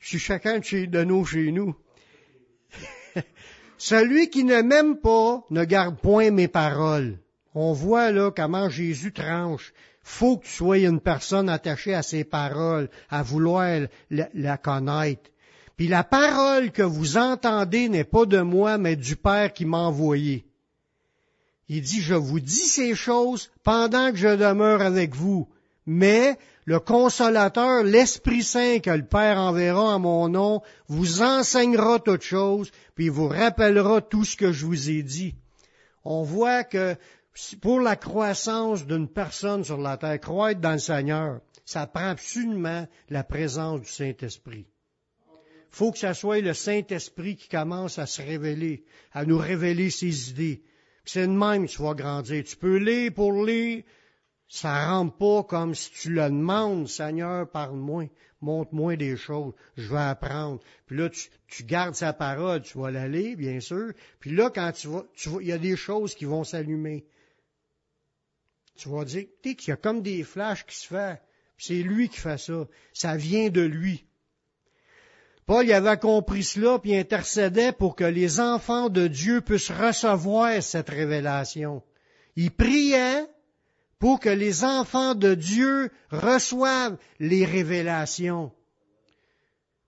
suis 0.00 0.20
chacun 0.20 0.60
de, 0.60 0.64
chez, 0.64 0.86
nous 0.86 1.24
chez 1.24 1.50
nous. 1.50 1.74
Celui 3.78 4.30
qui 4.30 4.44
ne 4.44 4.62
m'aime 4.62 4.96
pas 4.96 5.44
ne 5.50 5.64
garde 5.64 5.98
point 5.98 6.30
mes 6.30 6.46
paroles. 6.46 7.18
On 7.56 7.72
voit 7.72 8.12
là 8.12 8.30
comment 8.30 8.70
Jésus 8.70 9.12
tranche. 9.12 9.72
Faut 10.04 10.36
que 10.36 10.44
tu 10.44 10.52
sois 10.52 10.78
une 10.78 11.00
personne 11.00 11.48
attachée 11.48 11.94
à 11.94 12.04
ses 12.04 12.22
paroles, 12.22 12.90
à 13.10 13.24
vouloir 13.24 13.88
la, 14.08 14.28
la 14.34 14.56
connaître. 14.56 15.28
Puis 15.76 15.88
la 15.88 16.04
parole 16.04 16.70
que 16.70 16.82
vous 16.82 17.16
entendez 17.16 17.88
n'est 17.88 18.04
pas 18.04 18.24
de 18.24 18.40
moi, 18.40 18.78
mais 18.78 18.94
du 18.94 19.16
Père 19.16 19.52
qui 19.52 19.64
m'a 19.64 19.78
envoyé. 19.78 20.46
Il 21.68 21.82
dit, 21.82 22.00
je 22.00 22.14
vous 22.14 22.38
dis 22.38 22.54
ces 22.54 22.94
choses 22.94 23.50
pendant 23.64 24.12
que 24.12 24.16
je 24.16 24.28
demeure 24.28 24.80
avec 24.80 25.12
vous, 25.12 25.48
mais 25.86 26.38
le 26.64 26.78
consolateur, 26.78 27.82
l'Esprit 27.82 28.42
Saint 28.42 28.78
que 28.78 28.90
le 28.90 29.04
Père 29.04 29.38
enverra 29.38 29.96
en 29.96 29.98
mon 29.98 30.28
nom, 30.28 30.62
vous 30.88 31.22
enseignera 31.22 31.98
toutes 31.98 32.22
choses, 32.22 32.70
puis 32.94 33.08
vous 33.08 33.28
rappellera 33.28 34.00
tout 34.00 34.24
ce 34.24 34.36
que 34.36 34.52
je 34.52 34.66
vous 34.66 34.90
ai 34.90 35.02
dit. 35.02 35.34
On 36.04 36.22
voit 36.22 36.64
que 36.64 36.96
pour 37.60 37.80
la 37.80 37.96
croissance 37.96 38.86
d'une 38.86 39.08
personne 39.08 39.64
sur 39.64 39.78
la 39.78 39.96
terre, 39.96 40.20
croître 40.20 40.60
dans 40.60 40.72
le 40.72 40.78
Seigneur, 40.78 41.40
ça 41.64 41.86
prend 41.86 42.08
absolument 42.08 42.86
la 43.08 43.24
présence 43.24 43.80
du 43.80 43.88
Saint-Esprit 43.88 44.66
faut 45.72 45.90
que 45.90 45.98
ce 45.98 46.12
soit 46.12 46.40
le 46.40 46.52
Saint-Esprit 46.52 47.34
qui 47.34 47.48
commence 47.48 47.98
à 47.98 48.06
se 48.06 48.20
révéler, 48.20 48.84
à 49.12 49.24
nous 49.24 49.38
révéler 49.38 49.90
ses 49.90 50.30
idées. 50.30 50.62
C'est 51.04 51.26
de 51.26 51.32
même 51.32 51.66
que 51.66 51.72
tu 51.72 51.82
vas 51.82 51.94
grandir. 51.94 52.44
Tu 52.44 52.56
peux 52.56 52.76
lire 52.76 53.12
pour 53.14 53.44
lire, 53.44 53.82
ça 54.52 54.86
rentre 54.86 55.16
pas 55.16 55.42
comme 55.44 55.74
si 55.74 55.90
tu 55.92 56.12
le 56.12 56.24
demandes, 56.24 56.86
Seigneur, 56.86 57.50
parle-moi. 57.50 58.10
montre-moi 58.42 58.96
des 58.96 59.16
choses, 59.16 59.54
je 59.78 59.88
vais 59.90 60.02
apprendre. 60.02 60.60
Puis 60.84 60.98
là, 60.98 61.08
tu, 61.08 61.30
tu, 61.46 61.64
gardes 61.64 61.94
sa 61.94 62.12
parole, 62.12 62.60
tu 62.60 62.76
vas 62.76 62.90
l'aller, 62.90 63.34
bien 63.34 63.60
sûr. 63.60 63.94
Puis 64.20 64.30
là, 64.30 64.50
quand 64.50 64.70
tu 64.72 64.88
vas, 64.88 65.06
tu 65.14 65.30
il 65.40 65.46
y 65.46 65.52
a 65.52 65.58
des 65.58 65.74
choses 65.74 66.14
qui 66.14 66.26
vont 66.26 66.44
s'allumer. 66.44 67.06
Tu 68.76 68.90
vas 68.90 69.06
dire, 69.06 69.24
tu 69.42 69.54
qu'il 69.56 69.70
y 69.70 69.72
a 69.72 69.76
comme 69.76 70.02
des 70.02 70.22
flashs 70.22 70.66
qui 70.66 70.76
se 70.76 70.86
font. 70.86 71.16
C'est 71.56 71.82
lui 71.82 72.10
qui 72.10 72.18
fait 72.18 72.38
ça. 72.38 72.68
Ça 72.92 73.16
vient 73.16 73.48
de 73.48 73.62
lui. 73.62 74.04
Paul 75.46 75.72
avait 75.72 75.96
compris 75.96 76.44
cela, 76.44 76.78
puis 76.78 76.94
intercédait 76.94 77.72
pour 77.72 77.96
que 77.96 78.04
les 78.04 78.38
enfants 78.38 78.90
de 78.90 79.06
Dieu 79.06 79.40
puissent 79.40 79.70
recevoir 79.70 80.62
cette 80.62 80.90
révélation. 80.90 81.82
Il 82.36 82.50
priait 82.50 83.26
pour 84.02 84.18
que 84.18 84.28
les 84.28 84.64
enfants 84.64 85.14
de 85.14 85.34
Dieu 85.34 85.88
reçoivent 86.10 86.96
les 87.20 87.44
révélations. 87.44 88.50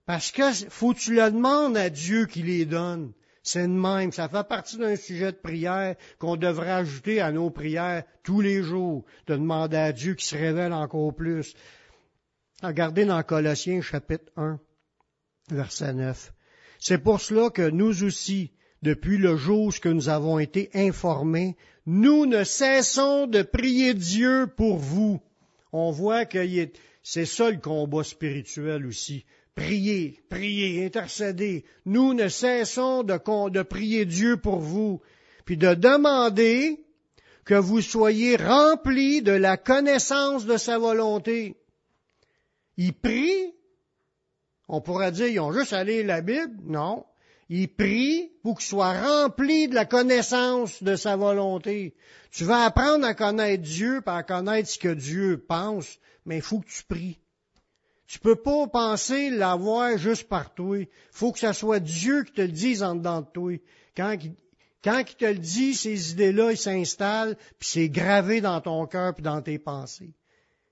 Parce 0.05 0.31
que 0.31 0.53
faut 0.69 0.93
que 0.93 0.99
tu 0.99 1.15
le 1.15 1.31
demandes 1.31 1.75
à 1.75 1.89
Dieu 1.89 2.25
qui 2.25 2.41
les 2.41 2.63
donne. 2.63 3.11
C'est 3.43 3.63
de 3.63 3.73
même. 3.73 4.13
Ça 4.13 4.29
fait 4.29 4.47
partie 4.47 4.77
d'un 4.77 4.95
sujet 4.95 5.33
de 5.33 5.37
prière 5.37 5.97
qu'on 6.17 6.37
devrait 6.37 6.71
ajouter 6.71 7.19
à 7.19 7.33
nos 7.33 7.49
prières 7.49 8.05
tous 8.23 8.39
les 8.39 8.63
jours, 8.63 9.03
de 9.27 9.35
demander 9.35 9.75
à 9.75 9.91
Dieu 9.91 10.13
qui 10.13 10.25
se 10.25 10.37
révèle 10.37 10.71
encore 10.71 11.13
plus. 11.13 11.53
Regardez 12.63 13.03
dans 13.03 13.21
Colossiens 13.21 13.81
chapitre 13.81 14.31
1, 14.37 14.61
verset 15.51 15.91
9. 15.91 16.31
C'est 16.79 16.99
pour 16.99 17.19
cela 17.19 17.49
que 17.49 17.69
nous 17.69 18.05
aussi, 18.05 18.53
depuis 18.81 19.17
le 19.17 19.35
jour 19.35 19.73
où 19.83 19.89
nous 19.89 20.07
avons 20.07 20.39
été 20.39 20.69
informés, 20.73 21.57
nous 21.85 22.25
ne 22.25 22.43
cessons 22.43 23.27
de 23.27 23.41
prier 23.41 23.93
Dieu 23.93 24.47
pour 24.55 24.77
vous. 24.77 25.21
On 25.71 25.91
voit 25.91 26.25
que 26.25 26.39
c'est 27.03 27.25
ça 27.25 27.51
le 27.51 27.57
combat 27.57 28.03
spirituel 28.03 28.85
aussi. 28.87 29.25
Priez, 29.53 30.19
priez, 30.29 30.85
intercédez. 30.85 31.63
Nous 31.85 32.13
ne 32.13 32.27
cessons 32.27 33.03
de, 33.03 33.61
prier 33.61 34.05
Dieu 34.05 34.37
pour 34.37 34.59
vous, 34.59 35.01
puis 35.45 35.57
de 35.57 35.73
demander 35.73 36.83
que 37.45 37.53
vous 37.53 37.81
soyez 37.81 38.35
remplis 38.35 39.21
de 39.21 39.31
la 39.31 39.55
connaissance 39.55 40.45
de 40.45 40.57
sa 40.57 40.79
volonté. 40.79 41.55
Ils 42.77 42.93
prient. 42.93 43.53
On 44.67 44.81
pourrait 44.81 45.11
dire, 45.11 45.27
ils 45.27 45.39
ont 45.39 45.53
juste 45.53 45.73
à 45.73 45.83
lire 45.83 46.05
la 46.07 46.21
Bible. 46.21 46.57
Non. 46.63 47.05
Ils 47.49 47.67
prient 47.67 48.31
pour 48.41 48.57
qu'ils 48.57 48.67
soient 48.67 48.99
remplis 48.99 49.67
de 49.67 49.75
la 49.75 49.85
connaissance 49.85 50.81
de 50.81 50.95
sa 50.95 51.15
volonté. 51.15 51.95
Tu 52.31 52.43
vas 52.43 52.65
apprendre 52.65 53.05
à 53.05 53.13
connaître 53.13 53.63
Dieu, 53.63 54.01
à 54.05 54.23
connaître 54.23 54.69
ce 54.69 54.79
que 54.79 54.93
Dieu 54.93 55.43
pense, 55.47 55.99
mais 56.25 56.37
il 56.37 56.41
faut 56.41 56.59
que 56.59 56.69
tu 56.69 56.83
pries. 56.83 57.19
Tu 58.07 58.19
peux 58.19 58.35
pas 58.35 58.67
penser 58.67 59.29
l'avoir 59.29 59.97
juste 59.97 60.27
par 60.27 60.53
toi. 60.53 60.79
Il 60.79 60.87
faut 61.11 61.31
que 61.31 61.39
ce 61.39 61.53
soit 61.53 61.79
Dieu 61.79 62.23
qui 62.23 62.33
te 62.33 62.41
le 62.41 62.49
dise 62.49 62.83
en 62.83 62.95
dedans 62.95 63.21
de 63.21 63.27
toi. 63.27 63.53
Quand, 63.95 64.15
quand 64.83 65.03
il 65.07 65.15
te 65.15 65.25
le 65.25 65.39
dit, 65.39 65.73
ces 65.73 66.11
idées-là, 66.11 66.51
ils 66.51 66.57
s'installent, 66.57 67.35
puis 67.59 67.69
c'est 67.69 67.89
gravé 67.89 68.41
dans 68.41 68.61
ton 68.61 68.85
cœur 68.85 69.13
puis 69.13 69.23
dans 69.23 69.41
tes 69.41 69.57
pensées. 69.57 70.13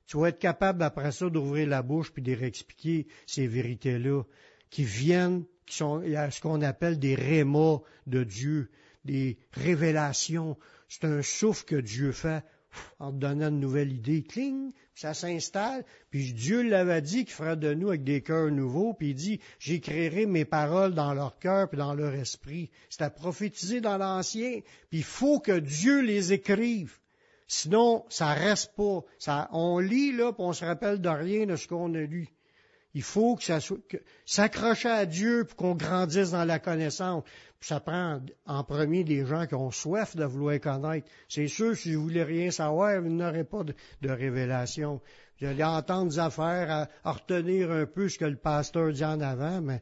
Tu 0.06 0.18
vas 0.18 0.30
être 0.30 0.40
capable 0.40 0.84
après 0.84 1.12
ça 1.12 1.30
d'ouvrir 1.30 1.68
la 1.68 1.82
bouche 1.82 2.12
puis 2.12 2.22
de 2.22 2.34
réexpliquer 2.34 3.08
ces 3.26 3.48
vérités-là 3.48 4.24
qui 4.70 4.84
viennent, 4.84 5.46
qui 5.66 5.78
sont 5.78 6.02
ce 6.02 6.42
qu'on 6.42 6.62
appelle 6.62 7.00
des 7.00 7.16
rémas 7.16 7.80
de 8.08 8.24
Dieu, 8.24 8.70
des 9.06 9.38
révélations. 9.52 10.58
C'est 10.88 11.06
un 11.06 11.22
souffle 11.22 11.66
que 11.66 11.76
Dieu 11.76 12.12
fait 12.12 12.44
en 13.00 13.12
donnant 13.12 13.50
une 13.50 13.60
nouvelle 13.60 13.94
idée. 13.94 14.24
Cling, 14.24 14.72
ça 14.96 15.14
s'installe. 15.14 15.84
Puis 16.10 16.34
Dieu 16.34 16.64
l'avait 16.64 17.02
dit 17.02 17.26
qu'il 17.26 17.34
ferait 17.34 17.58
de 17.58 17.74
nous 17.74 17.90
avec 17.90 18.04
des 18.04 18.22
cœurs 18.22 18.52
nouveaux. 18.52 18.94
Puis 18.94 19.10
il 19.10 19.16
dit, 19.16 19.40
j'écrirai 19.60 20.26
mes 20.26 20.46
paroles 20.46 20.94
dans 20.94 21.14
leur 21.14 21.38
cœur 21.40 21.70
puis 21.70 21.78
dans 21.78 21.94
leur 21.94 22.14
esprit. 22.14 22.70
C'est 22.90 23.04
à 23.04 23.10
prophétiser 23.10 23.82
dans 23.82 23.98
l'ancien. 23.98 24.62
Puis 24.90 25.00
il 25.00 25.04
faut 25.04 25.40
que 25.40 25.60
Dieu 25.60 26.02
les 26.02 26.34
écrive. 26.34 27.00
Sinon, 27.48 28.06
ça 28.10 28.34
reste 28.34 28.76
pas. 28.76 29.02
Ça, 29.20 29.50
on 29.52 29.80
lit 29.80 30.12
là, 30.12 30.32
puis 30.32 30.44
on 30.44 30.54
se 30.54 30.66
rappelle 30.66 31.02
de 31.02 31.10
rien 31.10 31.46
de 31.46 31.56
ce 31.56 31.68
qu'on 31.68 31.94
a 31.94 32.00
lu. 32.02 32.33
Il 32.96 33.02
faut 33.02 33.36
que 33.36 33.44
ça 33.44 33.60
soit, 33.60 33.80
s'accrocher 34.26 34.90
à 34.90 35.06
Dieu 35.06 35.46
pour 35.46 35.56
qu'on 35.56 35.76
grandisse 35.76 36.32
dans 36.32 36.46
la 36.46 36.60
connaissance. 36.60 37.24
ça 37.60 37.80
prend 37.80 38.22
en 38.46 38.64
premier 38.64 39.04
des 39.04 39.26
gens 39.26 39.48
qui 39.48 39.56
ont 39.56 39.72
soif 39.72 40.16
de 40.16 40.26
vouloir 40.26 40.60
connaître. 40.60 41.08
C'est 41.28 41.48
sûr, 41.48 41.76
si 41.76 41.96
vous 41.96 42.04
voulez 42.04 42.24
rien 42.24 42.52
savoir, 42.52 43.02
vous 43.02 43.10
n'aurez 43.10 43.46
pas 43.46 43.64
de, 43.64 44.10
révélation. 44.10 45.02
Vous 45.40 45.48
allez 45.48 45.64
entendre 45.64 46.12
des 46.12 46.20
affaires, 46.20 46.88
à, 47.04 47.12
retenir 47.12 47.72
un 47.72 47.86
peu 47.86 48.10
ce 48.10 48.20
que 48.20 48.26
le 48.26 48.36
pasteur 48.36 48.92
dit 48.94 49.06
en 49.06 49.20
avant, 49.22 49.62
mais 49.62 49.82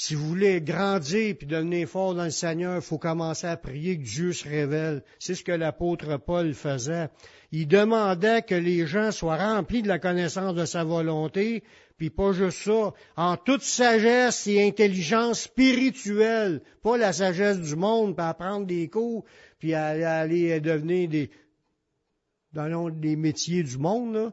si 0.00 0.14
vous 0.14 0.28
voulez 0.28 0.60
grandir 0.60 1.34
puis 1.36 1.48
devenir 1.48 1.88
fort 1.88 2.14
dans 2.14 2.22
le 2.22 2.30
Seigneur, 2.30 2.76
il 2.76 2.82
faut 2.82 2.98
commencer 2.98 3.48
à 3.48 3.56
prier 3.56 3.98
que 3.98 4.04
Dieu 4.04 4.32
se 4.32 4.48
révèle. 4.48 5.02
C'est 5.18 5.34
ce 5.34 5.42
que 5.42 5.50
l'apôtre 5.50 6.18
Paul 6.18 6.54
faisait. 6.54 7.08
Il 7.50 7.66
demandait 7.66 8.42
que 8.42 8.54
les 8.54 8.86
gens 8.86 9.10
soient 9.10 9.38
remplis 9.38 9.82
de 9.82 9.88
la 9.88 9.98
connaissance 9.98 10.54
de 10.54 10.66
sa 10.66 10.84
volonté, 10.84 11.64
puis 11.96 12.10
pas 12.10 12.30
juste 12.30 12.62
ça, 12.62 12.92
en 13.16 13.36
toute 13.36 13.62
sagesse 13.62 14.46
et 14.46 14.64
intelligence 14.64 15.40
spirituelle, 15.40 16.62
pas 16.84 16.96
la 16.96 17.12
sagesse 17.12 17.60
du 17.60 17.74
monde, 17.74 18.14
puis 18.14 18.24
apprendre 18.24 18.66
des 18.66 18.88
cours, 18.88 19.24
puis 19.58 19.74
aller 19.74 20.60
devenir 20.60 21.08
des 21.08 21.28
dans 22.52 22.88
des 22.88 23.16
métiers 23.16 23.64
du 23.64 23.78
monde. 23.78 24.14
Là. 24.14 24.32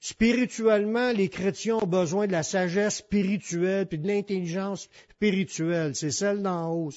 Spirituellement, 0.00 1.12
les 1.12 1.28
chrétiens 1.28 1.76
ont 1.76 1.86
besoin 1.86 2.26
de 2.26 2.32
la 2.32 2.42
sagesse 2.42 2.96
spirituelle 2.96 3.86
puis 3.86 3.98
de 3.98 4.08
l'intelligence 4.08 4.88
spirituelle. 5.10 5.94
C'est 5.94 6.10
celle 6.10 6.42
d'en 6.42 6.72
haut. 6.72 6.90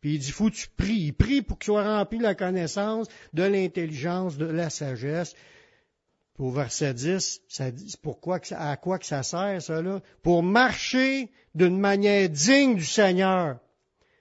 Puis 0.00 0.14
il 0.14 0.18
dit, 0.18 0.30
faut 0.30 0.48
que 0.48 0.54
tu 0.54 0.68
pries. 0.68 0.94
Il 0.94 1.12
prie 1.12 1.42
pour 1.42 1.58
qu'il 1.58 1.66
soit 1.66 1.84
rempli 1.84 2.16
de 2.16 2.22
la 2.22 2.34
connaissance, 2.34 3.08
de 3.34 3.42
l'intelligence, 3.42 4.38
de 4.38 4.46
la 4.46 4.70
sagesse. 4.70 5.34
Au 6.38 6.50
verset 6.50 6.94
10, 6.94 7.42
ça 7.48 7.70
dit 7.70 7.94
pourquoi, 8.02 8.40
à 8.52 8.76
quoi 8.78 8.98
que 8.98 9.06
ça 9.06 9.22
sert, 9.22 9.60
ça 9.60 9.82
là? 9.82 10.00
Pour 10.22 10.42
marcher 10.42 11.30
d'une 11.54 11.78
manière 11.78 12.30
digne 12.30 12.76
du 12.76 12.84
Seigneur 12.84 13.58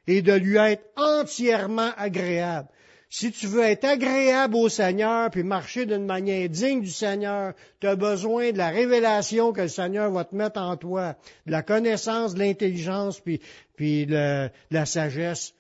et 0.05 0.21
de 0.21 0.33
lui 0.33 0.57
être 0.57 0.83
entièrement 0.97 1.91
agréable. 1.95 2.67
Si 3.13 3.29
tu 3.33 3.47
veux 3.47 3.63
être 3.63 3.83
agréable 3.83 4.55
au 4.55 4.69
Seigneur 4.69 5.29
puis 5.31 5.43
marcher 5.43 5.85
d'une 5.85 6.05
manière 6.05 6.47
digne 6.47 6.79
du 6.79 6.89
Seigneur, 6.89 7.53
tu 7.81 7.87
as 7.87 7.97
besoin 7.97 8.53
de 8.53 8.57
la 8.57 8.69
révélation 8.69 9.51
que 9.51 9.59
le 9.59 9.67
Seigneur 9.67 10.09
va 10.11 10.23
te 10.23 10.33
mettre 10.33 10.61
en 10.61 10.77
toi, 10.77 11.17
de 11.45 11.51
la 11.51 11.61
connaissance, 11.61 12.35
de 12.35 12.39
l'intelligence 12.39 13.19
puis, 13.19 13.41
puis 13.75 14.05
de 14.05 14.49
la 14.71 14.85
sagesse 14.85 15.53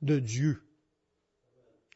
de 0.00 0.18
Dieu. 0.18 0.62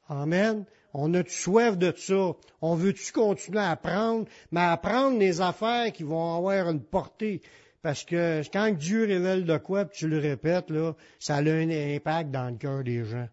Amen. 0.07 0.67
On 0.93 1.15
a 1.15 1.25
soif 1.27 1.79
de 1.79 1.95
ça? 1.97 2.33
On 2.61 2.75
veut-tu 2.75 3.11
continuer 3.11 3.61
à 3.61 3.71
apprendre, 3.71 4.27
mais 4.51 4.61
apprendre 4.61 5.19
les 5.19 5.41
affaires 5.41 5.91
qui 5.93 6.03
vont 6.03 6.37
avoir 6.37 6.69
une 6.69 6.85
portée. 6.85 7.41
Parce 7.81 8.05
que 8.05 8.43
quand 8.53 8.71
Dieu 8.77 9.07
révèle 9.07 9.47
de 9.47 9.57
quoi, 9.57 9.87
puis 9.87 10.01
tu 10.01 10.09
le 10.09 10.19
répètes, 10.19 10.69
là, 10.69 10.93
ça 11.19 11.37
a 11.37 11.41
un 11.41 11.71
impact 11.71 12.31
dans 12.31 12.51
le 12.51 12.59
cœur 12.59 12.85
des 12.85 13.03
gens 13.07 13.29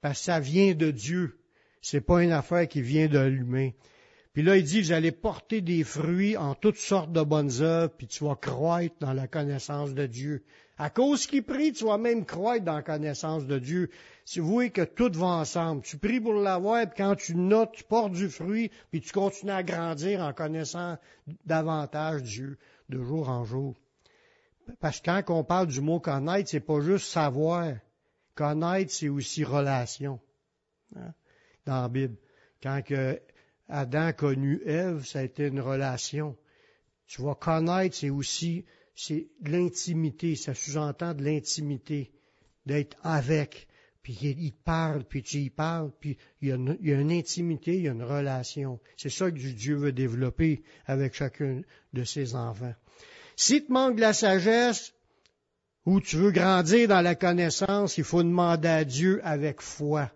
parce 0.00 0.18
que 0.18 0.24
ça 0.24 0.40
vient 0.40 0.74
de 0.74 0.90
Dieu. 0.90 1.38
C'est 1.82 2.00
pas 2.00 2.22
une 2.22 2.32
affaire 2.32 2.68
qui 2.68 2.82
vient 2.82 3.08
de 3.08 3.18
l'humain. 3.18 3.70
Puis 4.32 4.42
là, 4.42 4.56
il 4.56 4.64
dit, 4.64 4.80
vous 4.80 4.92
allez 4.92 5.10
porter 5.10 5.60
des 5.60 5.82
fruits 5.82 6.36
en 6.36 6.54
toutes 6.54 6.76
sortes 6.76 7.12
de 7.12 7.22
bonnes 7.22 7.62
œuvres, 7.62 7.92
puis 7.96 8.06
tu 8.06 8.24
vas 8.24 8.36
croître 8.36 8.94
dans 9.00 9.12
la 9.12 9.26
connaissance 9.26 9.92
de 9.92 10.06
Dieu. 10.06 10.44
À 10.78 10.88
cause 10.88 11.26
qu'il 11.26 11.42
prie, 11.42 11.72
tu 11.72 11.84
vas 11.84 11.98
même 11.98 12.24
croître 12.24 12.64
dans 12.64 12.76
la 12.76 12.82
connaissance 12.82 13.44
de 13.46 13.58
Dieu. 13.58 13.90
Si 14.24 14.38
vous 14.38 14.48
voyez 14.48 14.70
que 14.70 14.82
tout 14.82 15.10
va 15.14 15.26
ensemble, 15.26 15.82
tu 15.82 15.98
pries 15.98 16.20
pour 16.20 16.34
l'avoir, 16.34 16.86
puis 16.86 16.98
quand 16.98 17.16
tu 17.16 17.34
notes, 17.34 17.72
tu 17.72 17.84
portes 17.84 18.12
du 18.12 18.28
fruit, 18.28 18.70
puis 18.90 19.00
tu 19.00 19.10
continues 19.12 19.52
à 19.52 19.64
grandir 19.64 20.20
en 20.20 20.32
connaissant 20.32 20.96
davantage 21.44 22.22
Dieu 22.22 22.56
de 22.88 23.02
jour 23.02 23.28
en 23.28 23.44
jour. 23.44 23.74
Parce 24.78 25.00
que 25.00 25.10
quand 25.10 25.34
on 25.34 25.44
parle 25.44 25.66
du 25.66 25.80
mot 25.80 25.98
connaître, 25.98 26.48
c'est 26.48 26.60
pas 26.60 26.80
juste 26.80 27.08
savoir. 27.08 27.74
Connaître, 28.40 28.90
c'est 28.90 29.10
aussi 29.10 29.44
relation. 29.44 30.18
Hein, 30.96 31.12
dans 31.66 31.82
la 31.82 31.88
Bible. 31.90 32.16
Quand 32.62 32.80
Adam 33.68 34.00
a 34.00 34.12
connu 34.14 34.62
Ève, 34.64 35.04
ça 35.04 35.18
a 35.18 35.24
été 35.24 35.48
une 35.48 35.60
relation. 35.60 36.38
Tu 37.06 37.20
vois, 37.20 37.34
connaître, 37.34 37.96
c'est 37.96 38.08
aussi 38.08 38.64
c'est 38.94 39.28
l'intimité. 39.42 40.36
Ça 40.36 40.54
sous-entend 40.54 41.12
de 41.12 41.22
l'intimité, 41.22 42.12
d'être 42.64 42.96
avec. 43.02 43.68
Puis 44.02 44.14
il 44.22 44.52
parle, 44.54 45.04
puis 45.04 45.22
tu 45.22 45.36
y 45.40 45.50
parles, 45.50 45.92
puis 46.00 46.16
il 46.40 46.48
y, 46.48 46.52
a 46.52 46.54
une, 46.54 46.78
il 46.80 46.88
y 46.88 46.94
a 46.94 46.98
une 46.98 47.12
intimité, 47.12 47.76
il 47.76 47.82
y 47.82 47.88
a 47.88 47.92
une 47.92 48.02
relation. 48.02 48.80
C'est 48.96 49.10
ça 49.10 49.30
que 49.30 49.36
Dieu 49.36 49.76
veut 49.76 49.92
développer 49.92 50.62
avec 50.86 51.12
chacun 51.12 51.60
de 51.92 52.04
ses 52.04 52.34
enfants. 52.34 52.74
Si 53.36 53.66
te 53.66 53.70
manque 53.70 53.96
de 53.96 54.00
la 54.00 54.14
sagesse, 54.14 54.94
ou 55.90 56.00
tu 56.00 56.18
veux 56.18 56.30
grandir 56.30 56.86
dans 56.86 57.00
la 57.00 57.16
connaissance, 57.16 57.98
il 57.98 58.04
faut 58.04 58.22
demander 58.22 58.68
à 58.68 58.84
Dieu 58.84 59.20
avec 59.24 59.60
foi. 59.60 60.08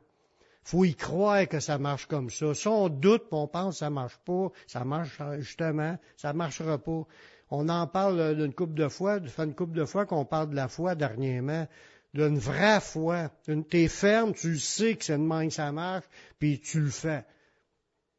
faut 0.62 0.84
y 0.84 0.94
croire 0.94 1.48
que 1.48 1.58
ça 1.58 1.78
marche 1.78 2.06
comme 2.06 2.30
ça. 2.30 2.54
Si 2.54 2.68
on 2.68 2.88
doute, 2.88 3.24
on 3.32 3.48
pense 3.48 3.74
que 3.74 3.78
ça 3.80 3.90
marche 3.90 4.16
pas, 4.24 4.52
ça 4.68 4.84
marche 4.84 5.20
justement, 5.38 5.98
ça 6.16 6.32
marchera 6.32 6.78
pas. 6.78 7.02
On 7.50 7.68
en 7.68 7.88
parle 7.88 8.36
d'une 8.36 8.54
coupe 8.54 8.74
de 8.74 8.86
fois, 8.86 9.20
fait 9.20 9.42
une 9.42 9.54
coupe 9.56 9.72
de 9.72 9.84
fois 9.84 10.06
qu'on 10.06 10.24
parle 10.24 10.50
de 10.50 10.54
la 10.54 10.68
foi 10.68 10.94
dernièrement, 10.94 11.66
d'une 12.14 12.38
vraie 12.38 12.78
foi. 12.80 13.32
T'es 13.68 13.88
ferme, 13.88 14.32
tu 14.32 14.60
sais 14.60 14.94
que 14.94 15.04
c'est 15.04 15.16
une 15.16 15.26
main 15.26 15.48
que 15.48 15.54
ça 15.54 15.72
marche, 15.72 16.04
puis 16.38 16.60
tu 16.60 16.82
le 16.82 16.90
fais. 16.90 17.24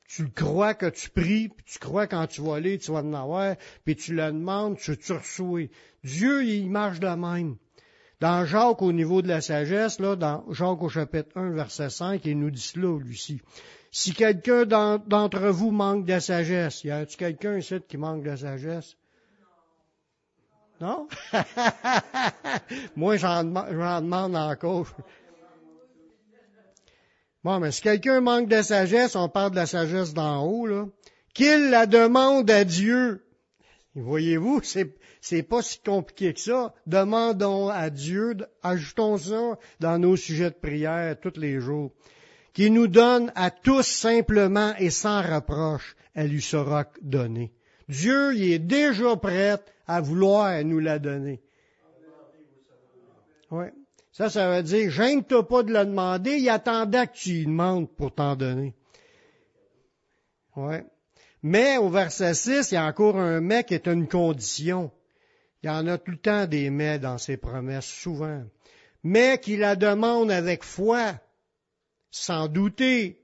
Tu 0.07 0.29
crois 0.29 0.75
que 0.75 0.85
tu 0.85 1.09
pries, 1.09 1.49
puis 1.49 1.65
tu 1.65 1.79
crois 1.79 2.07
quand 2.07 2.27
tu 2.27 2.41
vas 2.41 2.55
aller, 2.55 2.77
tu 2.77 2.91
vas 2.91 2.99
en 2.99 3.13
avoir, 3.13 3.55
puis 3.83 3.95
tu 3.95 4.13
le 4.13 4.25
demandes, 4.27 4.77
tu, 4.77 4.95
tu 4.97 5.13
reçois. 5.13 5.69
Dieu, 6.03 6.45
il 6.45 6.69
marche 6.69 6.99
de 6.99 7.07
même. 7.07 7.57
Dans 8.19 8.45
Jacques, 8.45 8.81
au 8.81 8.93
niveau 8.93 9.21
de 9.21 9.27
la 9.27 9.41
sagesse, 9.41 9.99
là, 9.99 10.15
dans 10.15 10.45
Jacques 10.51 10.81
au 10.81 10.89
chapitre 10.89 11.29
1, 11.35 11.51
verset 11.51 11.89
5, 11.89 12.23
il 12.25 12.39
nous 12.39 12.51
dit 12.51 12.61
cela, 12.61 12.97
lui-ci. 12.99 13.41
Si 13.91 14.13
quelqu'un 14.13 14.65
d'entre 14.65 15.47
vous 15.47 15.71
manque 15.71 16.05
de 16.05 16.19
sagesse, 16.19 16.83
y 16.83 16.91
a-t-il 16.91 17.17
quelqu'un 17.17 17.57
ici 17.57 17.75
qui 17.87 17.97
manque 17.97 18.23
de 18.23 18.35
sagesse? 18.35 18.95
Non? 20.81 21.07
Moi, 22.95 23.17
j'en 23.17 23.43
demande 23.43 24.35
encore. 24.35 24.87
Bon, 27.45 27.59
mais 27.59 27.71
si 27.71 27.81
quelqu'un 27.81 28.21
manque 28.21 28.49
de 28.49 28.63
sagesse, 28.63 29.15
on 29.15 29.29
parle 29.29 29.51
de 29.51 29.57
la 29.57 29.67
sagesse 29.67 30.15
d'en 30.15 30.43
haut, 30.43 30.65
là, 30.65 30.87
qu'il 31.35 31.69
la 31.69 31.85
demande 31.85 32.49
à 32.49 32.63
Dieu. 32.63 33.23
Voyez-vous, 33.93 34.61
c'est, 34.63 35.43
pas 35.43 35.61
si 35.61 35.77
compliqué 35.77 36.33
que 36.33 36.39
ça. 36.39 36.73
Demandons 36.87 37.69
à 37.69 37.91
Dieu, 37.91 38.35
ajoutons 38.63 39.17
ça 39.17 39.59
dans 39.79 39.99
nos 39.99 40.15
sujets 40.15 40.49
de 40.49 40.55
prière 40.55 41.19
tous 41.19 41.39
les 41.39 41.59
jours. 41.59 41.91
Qu'il 42.53 42.73
nous 42.73 42.87
donne 42.87 43.31
à 43.35 43.51
tous 43.51 43.85
simplement 43.85 44.73
et 44.79 44.89
sans 44.89 45.21
reproche, 45.21 45.95
elle 46.15 46.31
lui 46.31 46.41
sera 46.41 46.85
donnée. 47.03 47.53
Dieu, 47.87 48.33
il 48.33 48.53
est 48.53 48.57
déjà 48.57 49.15
prêt 49.17 49.59
à 49.85 50.01
vouloir 50.01 50.63
nous 50.63 50.79
la 50.79 50.97
donner. 50.97 51.43
Ouais. 53.51 53.71
Ça, 54.15 54.29
ça 54.29 54.49
veut 54.49 54.63
dire, 54.63 54.89
gêne-toi 54.89 55.45
pas 55.45 55.61
de 55.61 55.73
la 55.73 55.83
demander, 55.83 56.37
il 56.37 56.47
attendait 56.47 57.05
que 57.05 57.17
tu 57.17 57.29
lui 57.31 57.45
demandes 57.47 57.93
pour 57.97 58.15
t'en 58.15 58.37
donner. 58.37 58.73
Ouais. 60.55 60.85
Mais 61.43 61.75
au 61.75 61.89
verset 61.89 62.33
6, 62.33 62.71
il 62.71 62.75
y 62.75 62.77
a 62.77 62.85
encore 62.85 63.17
un 63.17 63.41
mais 63.41 63.65
qui 63.65 63.73
est 63.73 63.87
une 63.87 64.07
condition. 64.07 64.89
Il 65.61 65.67
y 65.67 65.69
en 65.69 65.85
a 65.87 65.97
tout 65.97 66.11
le 66.11 66.17
temps 66.17 66.45
des 66.45 66.69
mais 66.69 66.97
dans 66.97 67.17
ses 67.17 67.35
promesses, 67.35 67.87
souvent. 67.87 68.41
Mais 69.03 69.37
qu'il 69.37 69.59
la 69.59 69.75
demande 69.75 70.31
avec 70.31 70.63
foi, 70.63 71.15
sans 72.09 72.47
douter, 72.47 73.21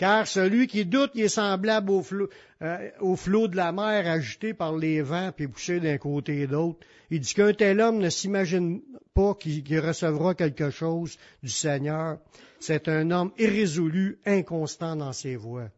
car 0.00 0.26
celui 0.26 0.66
qui 0.66 0.86
doute, 0.86 1.10
il 1.14 1.24
est 1.24 1.28
semblable 1.28 1.90
au 1.90 2.02
flot, 2.02 2.30
euh, 2.62 2.88
au 3.00 3.16
flot 3.16 3.48
de 3.48 3.56
la 3.56 3.70
mer 3.70 4.10
agité 4.10 4.54
par 4.54 4.74
les 4.74 5.02
vents 5.02 5.30
puis 5.30 5.46
poussé 5.46 5.78
d'un 5.78 5.98
côté 5.98 6.40
et 6.40 6.46
d'autre. 6.46 6.78
Il 7.10 7.20
dit 7.20 7.34
qu'un 7.34 7.52
tel 7.52 7.82
homme 7.82 7.98
ne 7.98 8.08
s'imagine 8.08 8.80
pas 9.12 9.34
qu'il 9.34 9.78
recevra 9.78 10.34
quelque 10.34 10.70
chose 10.70 11.18
du 11.42 11.50
Seigneur. 11.50 12.16
C'est 12.60 12.88
un 12.88 13.10
homme 13.10 13.32
irrésolu, 13.36 14.18
inconstant 14.24 14.96
dans 14.96 15.12
ses 15.12 15.36
voies. 15.36 15.68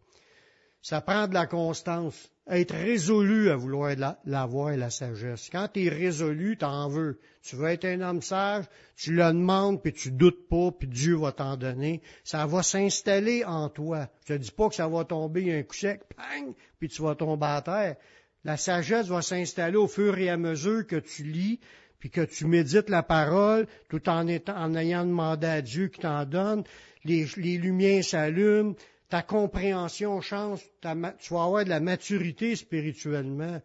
Ça 0.82 1.00
prend 1.00 1.26
de 1.26 1.34
la 1.34 1.46
constance 1.46 2.30
être 2.50 2.74
résolu 2.74 3.50
à 3.50 3.56
vouloir 3.56 3.94
la, 3.96 4.18
et 4.24 4.76
la 4.76 4.90
sagesse. 4.90 5.48
Quand 5.50 5.68
tu 5.72 5.84
es 5.84 5.88
résolu, 5.88 6.56
tu 6.58 6.64
en 6.64 6.88
veux. 6.88 7.20
Tu 7.42 7.56
veux 7.56 7.68
être 7.68 7.84
un 7.84 8.00
homme 8.00 8.22
sage, 8.22 8.64
tu 8.96 9.12
le 9.12 9.24
demandes, 9.24 9.82
puis 9.82 9.92
tu 9.92 10.12
doutes 10.12 10.48
pas, 10.48 10.70
puis 10.70 10.88
Dieu 10.88 11.16
va 11.16 11.32
t'en 11.32 11.56
donner. 11.56 12.02
Ça 12.22 12.46
va 12.46 12.62
s'installer 12.62 13.44
en 13.44 13.68
toi. 13.68 14.08
Je 14.26 14.34
te 14.34 14.38
dis 14.38 14.50
pas 14.52 14.68
que 14.68 14.76
ça 14.76 14.86
va 14.86 15.04
tomber 15.04 15.52
un 15.56 15.62
coup 15.62 15.74
sec, 15.74 16.02
pang, 16.16 16.54
puis 16.78 16.88
tu 16.88 17.02
vas 17.02 17.16
tomber 17.16 17.46
à 17.46 17.62
terre. 17.62 17.96
La 18.44 18.56
sagesse 18.56 19.08
va 19.08 19.22
s'installer 19.22 19.76
au 19.76 19.88
fur 19.88 20.18
et 20.18 20.28
à 20.28 20.36
mesure 20.36 20.86
que 20.86 20.96
tu 20.96 21.24
lis, 21.24 21.60
puis 21.98 22.10
que 22.10 22.20
tu 22.20 22.46
médites 22.46 22.90
la 22.90 23.02
parole, 23.02 23.66
tout 23.88 24.08
en, 24.08 24.26
en 24.28 24.74
ayant 24.74 25.04
demandé 25.04 25.46
à 25.46 25.62
Dieu 25.62 25.88
qui 25.88 26.00
t'en 26.00 26.24
donne. 26.24 26.64
Les 27.04 27.26
lumières 27.58 28.04
s'allument, 28.04 28.74
ta 29.12 29.20
compréhension 29.20 30.22
change, 30.22 30.60
tu 30.80 31.34
vas 31.34 31.64
de 31.64 31.68
la 31.68 31.80
maturité 31.80 32.56
spirituellement 32.56 33.60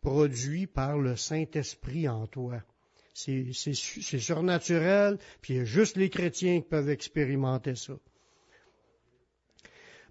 produit 0.00 0.68
par 0.68 0.96
le 0.96 1.16
Saint-Esprit 1.16 2.08
en 2.08 2.28
toi. 2.28 2.62
C'est 3.12 3.52
surnaturel, 3.52 5.18
puis 5.40 5.54
il 5.54 5.56
y 5.56 5.60
a 5.60 5.64
juste 5.64 5.96
les 5.96 6.08
chrétiens 6.08 6.60
qui 6.60 6.68
peuvent 6.68 6.88
expérimenter 6.88 7.74
ça. 7.74 7.94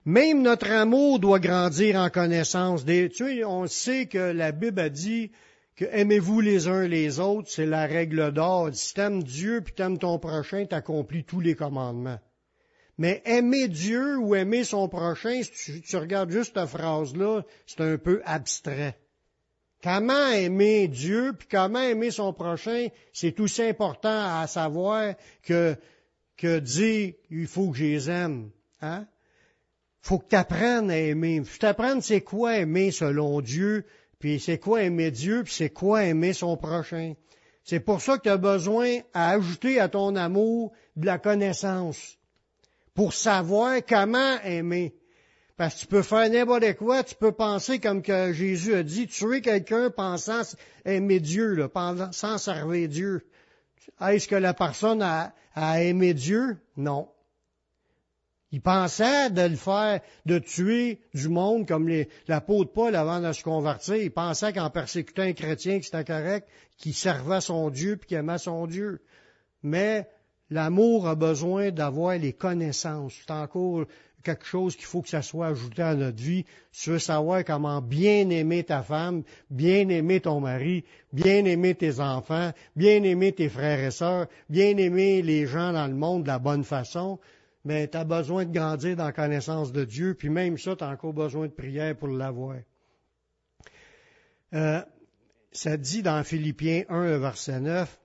Même 0.03 0.41
notre 0.41 0.69
amour 0.69 1.19
doit 1.19 1.39
grandir 1.39 1.95
en 1.95 2.09
connaissance. 2.09 2.83
Des, 2.83 3.07
tu 3.07 3.23
sais, 3.23 3.45
on 3.45 3.67
sait 3.67 4.07
que 4.07 4.17
la 4.17 4.51
Bible 4.51 4.81
a 4.81 4.89
dit 4.89 5.31
que 5.77 5.85
aimez-vous 5.85 6.41
les 6.41 6.67
uns 6.67 6.85
les 6.85 7.21
autres, 7.21 7.49
c'est 7.49 7.65
la 7.65 7.85
règle 7.85 8.33
d'or. 8.33 8.71
Si 8.73 8.93
t'aimes 8.93 9.23
Dieu 9.23 9.61
puis 9.61 9.73
t'aimes 9.73 9.99
ton 9.99 10.19
prochain, 10.19 10.65
t'accomplis 10.65 11.23
tous 11.23 11.39
les 11.39 11.55
commandements. 11.55 12.19
Mais 13.01 13.23
aimer 13.25 13.67
Dieu 13.67 14.19
ou 14.19 14.35
aimer 14.35 14.63
son 14.63 14.87
prochain, 14.87 15.41
si 15.41 15.81
tu, 15.81 15.97
regardes 15.97 16.29
juste 16.29 16.53
cette 16.53 16.69
phrase-là, 16.69 17.41
c'est 17.65 17.81
un 17.81 17.97
peu 17.97 18.21
abstrait. 18.25 18.95
Comment 19.81 20.27
aimer 20.27 20.87
Dieu, 20.87 21.33
puis 21.33 21.47
comment 21.49 21.81
aimer 21.81 22.11
son 22.11 22.31
prochain, 22.31 22.89
c'est 23.11 23.39
aussi 23.39 23.63
important 23.63 24.39
à 24.39 24.45
savoir 24.45 25.15
que, 25.41 25.75
que 26.37 26.59
dire 26.59 27.13
il 27.31 27.47
faut 27.47 27.71
que 27.71 27.77
je 27.79 27.85
les 27.85 28.09
aime. 28.11 28.51
Hein? 28.81 29.07
faut 30.03 30.19
que 30.19 30.29
tu 30.29 30.35
apprennes 30.35 30.91
à 30.91 30.99
aimer. 30.99 31.41
Faut 31.43 31.55
que 31.55 31.59
tu 31.59 31.65
apprennes 31.65 32.03
c'est 32.03 32.21
quoi 32.21 32.57
aimer 32.57 32.91
selon 32.91 33.41
Dieu, 33.41 33.83
puis 34.19 34.39
c'est 34.39 34.59
quoi 34.59 34.83
aimer 34.83 35.09
Dieu, 35.09 35.41
puis 35.43 35.53
c'est 35.55 35.71
quoi 35.71 36.05
aimer 36.05 36.33
son 36.33 36.55
prochain. 36.55 37.15
C'est 37.63 37.79
pour 37.79 37.99
ça 37.99 38.19
que 38.19 38.23
tu 38.23 38.29
as 38.29 38.37
besoin 38.37 38.99
à 39.15 39.31
ajouter 39.31 39.79
à 39.79 39.89
ton 39.89 40.15
amour 40.15 40.71
de 40.95 41.07
la 41.07 41.17
connaissance 41.17 42.19
pour 42.93 43.13
savoir 43.13 43.79
comment 43.87 44.39
aimer. 44.43 44.95
Parce 45.57 45.75
que 45.75 45.79
tu 45.81 45.87
peux 45.87 46.01
faire 46.01 46.29
n'importe 46.29 46.75
quoi, 46.77 47.03
tu 47.03 47.15
peux 47.15 47.31
penser 47.31 47.79
comme 47.79 48.01
que 48.01 48.33
Jésus 48.33 48.73
a 48.73 48.83
dit, 48.83 49.07
tuer 49.07 49.41
quelqu'un 49.41 49.89
pensant 49.91 50.41
aimer 50.85 51.19
Dieu, 51.19 51.53
là, 51.53 52.09
servir 52.37 52.89
Dieu. 52.89 53.27
Est-ce 53.99 54.27
que 54.27 54.35
la 54.35 54.53
personne 54.53 55.01
a, 55.01 55.33
a 55.53 55.81
aimé 55.83 56.13
Dieu? 56.13 56.57
Non. 56.77 57.09
Il 58.51 58.61
pensait 58.61 59.29
de 59.29 59.43
le 59.43 59.55
faire, 59.55 60.01
de 60.25 60.37
tuer 60.39 61.01
du 61.13 61.29
monde 61.29 61.65
comme 61.67 61.89
l'apôtre 62.27 62.73
Paul 62.73 62.95
avant 62.95 63.21
de 63.21 63.31
se 63.31 63.43
convertir. 63.43 63.95
Il 63.95 64.11
pensait 64.11 64.51
qu'en 64.51 64.69
persécutant 64.69 65.21
un 65.21 65.33
chrétien 65.33 65.79
que 65.79 65.85
c'était 65.85 66.03
correct, 66.03 66.49
qu'il 66.77 66.93
servait 66.93 67.39
son 67.39 67.69
Dieu 67.69 67.95
puis 67.95 68.09
qu'il 68.09 68.17
aimait 68.17 68.37
son 68.37 68.67
Dieu. 68.67 69.01
Mais 69.63 70.09
L'amour 70.51 71.07
a 71.07 71.15
besoin 71.15 71.71
d'avoir 71.71 72.17
les 72.17 72.33
connaissances. 72.33 73.13
C'est 73.25 73.31
encore 73.31 73.85
quelque 74.21 74.45
chose 74.45 74.75
qu'il 74.75 74.85
faut 74.85 75.01
que 75.01 75.07
ça 75.07 75.21
soit 75.21 75.47
ajouté 75.47 75.81
à 75.81 75.95
notre 75.95 76.21
vie. 76.21 76.45
Tu 76.73 76.89
veux 76.89 76.99
savoir 76.99 77.45
comment 77.45 77.81
bien 77.81 78.29
aimer 78.29 78.65
ta 78.65 78.83
femme, 78.83 79.23
bien 79.49 79.87
aimer 79.87 80.19
ton 80.19 80.41
mari, 80.41 80.83
bien 81.13 81.45
aimer 81.45 81.73
tes 81.73 82.01
enfants, 82.01 82.51
bien 82.75 83.01
aimer 83.03 83.31
tes 83.31 83.47
frères 83.47 83.79
et 83.79 83.91
sœurs, 83.91 84.27
bien 84.49 84.75
aimer 84.75 85.21
les 85.21 85.47
gens 85.47 85.71
dans 85.71 85.87
le 85.87 85.95
monde 85.95 86.23
de 86.23 86.27
la 86.27 86.37
bonne 86.37 86.65
façon. 86.65 87.17
Mais 87.63 87.87
tu 87.87 87.97
as 87.97 88.03
besoin 88.03 88.43
de 88.43 88.51
grandir 88.53 88.97
dans 88.97 89.05
la 89.05 89.13
connaissance 89.13 89.71
de 89.71 89.85
Dieu, 89.85 90.15
puis 90.15 90.29
même 90.29 90.57
ça, 90.57 90.75
tu 90.75 90.83
as 90.83 90.89
encore 90.89 91.13
besoin 91.13 91.47
de 91.47 91.53
prière 91.53 91.95
pour 91.95 92.09
l'avoir. 92.09 92.57
Euh, 94.53 94.81
ça 95.53 95.77
dit 95.77 96.01
dans 96.01 96.23
Philippiens 96.25 96.83
1, 96.89 97.19
verset 97.19 97.61
9, 97.61 98.00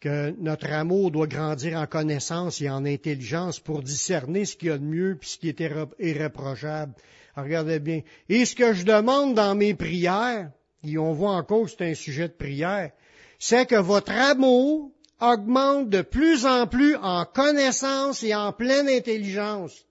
que 0.00 0.34
notre 0.38 0.72
amour 0.72 1.10
doit 1.10 1.26
grandir 1.26 1.76
en 1.78 1.86
connaissance 1.86 2.60
et 2.62 2.70
en 2.70 2.86
intelligence 2.86 3.60
pour 3.60 3.82
discerner 3.82 4.46
ce 4.46 4.56
qu'il 4.56 4.68
y 4.68 4.72
a 4.72 4.78
de 4.78 4.84
mieux 4.84 5.16
puis 5.20 5.28
ce 5.28 5.38
qui 5.38 5.48
est 5.50 5.62
irréprochable. 5.98 6.94
regardez 7.36 7.78
bien. 7.80 8.00
Et 8.28 8.46
ce 8.46 8.56
que 8.56 8.72
je 8.72 8.84
demande 8.84 9.34
dans 9.34 9.54
mes 9.54 9.74
prières, 9.74 10.50
et 10.82 10.96
on 10.96 11.12
voit 11.12 11.32
encore 11.32 11.64
que 11.64 11.70
c'est 11.70 11.90
un 11.90 11.94
sujet 11.94 12.28
de 12.28 12.32
prière, 12.32 12.92
c'est 13.38 13.66
que 13.66 13.76
votre 13.76 14.12
amour 14.12 14.90
augmente 15.20 15.90
de 15.90 16.00
plus 16.00 16.46
en 16.46 16.66
plus 16.66 16.96
en 16.96 17.26
connaissance 17.26 18.22
et 18.22 18.34
en 18.34 18.52
pleine 18.52 18.88
intelligence. 18.88 19.84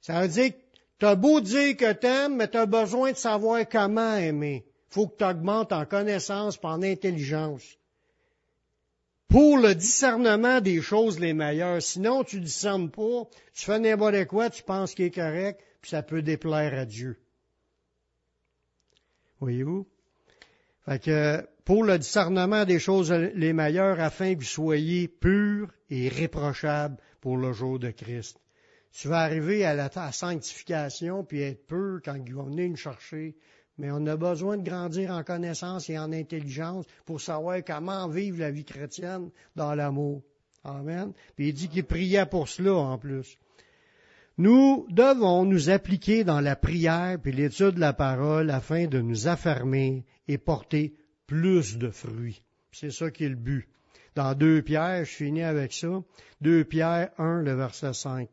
Ça 0.00 0.20
veut 0.20 0.28
dire 0.28 0.50
que 0.52 0.58
tu 1.00 1.06
as 1.06 1.16
beau 1.16 1.40
dire 1.40 1.76
que 1.76 1.92
tu 1.92 2.06
aimes, 2.06 2.36
mais 2.36 2.48
tu 2.48 2.56
as 2.56 2.66
besoin 2.66 3.10
de 3.10 3.16
savoir 3.16 3.68
comment 3.68 4.14
aimer. 4.16 4.64
faut 4.90 5.08
que 5.08 5.16
tu 5.16 5.24
augmentes 5.24 5.72
en 5.72 5.86
connaissance 5.86 6.56
et 6.62 6.66
en 6.66 6.82
intelligence 6.82 7.64
pour 9.32 9.56
le 9.56 9.74
discernement 9.74 10.60
des 10.60 10.82
choses 10.82 11.18
les 11.18 11.32
meilleures. 11.32 11.80
Sinon, 11.80 12.22
tu 12.22 12.36
ne 12.36 12.44
discernes 12.44 12.90
pas, 12.90 13.26
tu 13.54 13.64
fais 13.64 13.78
n'importe 13.78 14.26
quoi, 14.26 14.50
tu 14.50 14.62
penses 14.62 14.94
qu'il 14.94 15.06
est 15.06 15.10
correct, 15.10 15.58
puis 15.80 15.90
ça 15.90 16.02
peut 16.02 16.20
déplaire 16.20 16.78
à 16.78 16.84
Dieu. 16.84 17.18
Voyez-vous? 19.40 19.88
Fait 20.84 21.02
que 21.02 21.48
pour 21.64 21.82
le 21.82 21.98
discernement 21.98 22.66
des 22.66 22.78
choses 22.78 23.10
les 23.10 23.54
meilleures, 23.54 24.00
afin 24.00 24.34
que 24.34 24.40
vous 24.40 24.44
soyez 24.44 25.08
purs 25.08 25.72
et 25.88 26.08
réprochables 26.10 26.98
pour 27.22 27.38
le 27.38 27.54
jour 27.54 27.78
de 27.78 27.90
Christ. 27.90 28.38
Tu 28.92 29.08
vas 29.08 29.20
arriver 29.20 29.64
à 29.64 29.74
la 29.74 30.12
sanctification 30.12 31.24
puis 31.24 31.40
être 31.40 31.66
pur 31.66 32.00
quand 32.04 32.16
ils 32.16 32.34
vont 32.34 32.44
venir 32.44 32.68
nous 32.68 32.76
chercher. 32.76 33.34
Mais 33.78 33.90
on 33.90 34.06
a 34.06 34.16
besoin 34.16 34.58
de 34.58 34.68
grandir 34.68 35.10
en 35.10 35.22
connaissance 35.22 35.88
et 35.88 35.98
en 35.98 36.12
intelligence 36.12 36.86
pour 37.06 37.20
savoir 37.20 37.64
comment 37.64 38.08
vivre 38.08 38.38
la 38.38 38.50
vie 38.50 38.64
chrétienne 38.64 39.30
dans 39.56 39.74
l'amour. 39.74 40.22
Amen. 40.64 41.12
Puis 41.36 41.48
il 41.48 41.54
dit 41.54 41.68
qu'il 41.68 41.84
priait 41.84 42.26
pour 42.26 42.48
cela 42.48 42.74
en 42.74 42.98
plus. 42.98 43.38
Nous 44.38 44.86
devons 44.90 45.44
nous 45.44 45.70
appliquer 45.70 46.24
dans 46.24 46.40
la 46.40 46.56
prière 46.56 47.18
puis 47.20 47.32
l'étude 47.32 47.74
de 47.74 47.80
la 47.80 47.92
parole 47.92 48.50
afin 48.50 48.86
de 48.86 49.00
nous 49.00 49.28
affermer 49.28 50.04
et 50.28 50.38
porter 50.38 50.94
plus 51.26 51.78
de 51.78 51.90
fruits. 51.90 52.42
C'est 52.70 52.90
ça 52.90 53.10
qui 53.10 53.24
est 53.24 53.28
le 53.28 53.34
but. 53.34 53.68
Dans 54.14 54.34
deux 54.34 54.62
Pierre, 54.62 55.04
je 55.04 55.10
finis 55.10 55.42
avec 55.42 55.72
ça. 55.72 56.02
Deux 56.40 56.64
Pierre 56.64 57.10
1, 57.18 57.42
le 57.42 57.54
verset 57.54 57.94
5. 57.94 58.28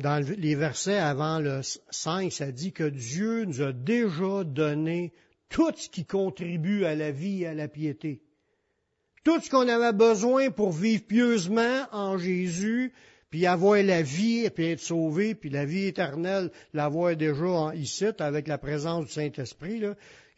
Dans 0.00 0.24
les 0.38 0.54
versets 0.54 0.96
avant 0.96 1.40
le 1.40 1.60
5, 1.90 2.32
ça 2.32 2.50
dit 2.52 2.72
que 2.72 2.88
Dieu 2.88 3.44
nous 3.44 3.60
a 3.60 3.72
déjà 3.72 4.44
donné 4.44 5.12
tout 5.50 5.72
ce 5.76 5.90
qui 5.90 6.06
contribue 6.06 6.86
à 6.86 6.94
la 6.94 7.10
vie 7.10 7.42
et 7.42 7.48
à 7.48 7.54
la 7.54 7.68
piété. 7.68 8.22
Tout 9.24 9.38
ce 9.40 9.50
qu'on 9.50 9.68
avait 9.68 9.92
besoin 9.92 10.50
pour 10.50 10.72
vivre 10.72 11.02
pieusement 11.06 11.86
en 11.92 12.16
Jésus, 12.16 12.94
puis 13.28 13.44
avoir 13.44 13.82
la 13.82 14.00
vie, 14.00 14.48
puis 14.48 14.68
être 14.68 14.80
sauvé, 14.80 15.34
puis 15.34 15.50
la 15.50 15.66
vie 15.66 15.84
éternelle, 15.88 16.50
l'avoir 16.72 17.14
déjà 17.14 17.74
ici, 17.74 18.06
avec 18.20 18.48
la 18.48 18.56
présence 18.56 19.04
du 19.04 19.12
Saint-Esprit, 19.12 19.82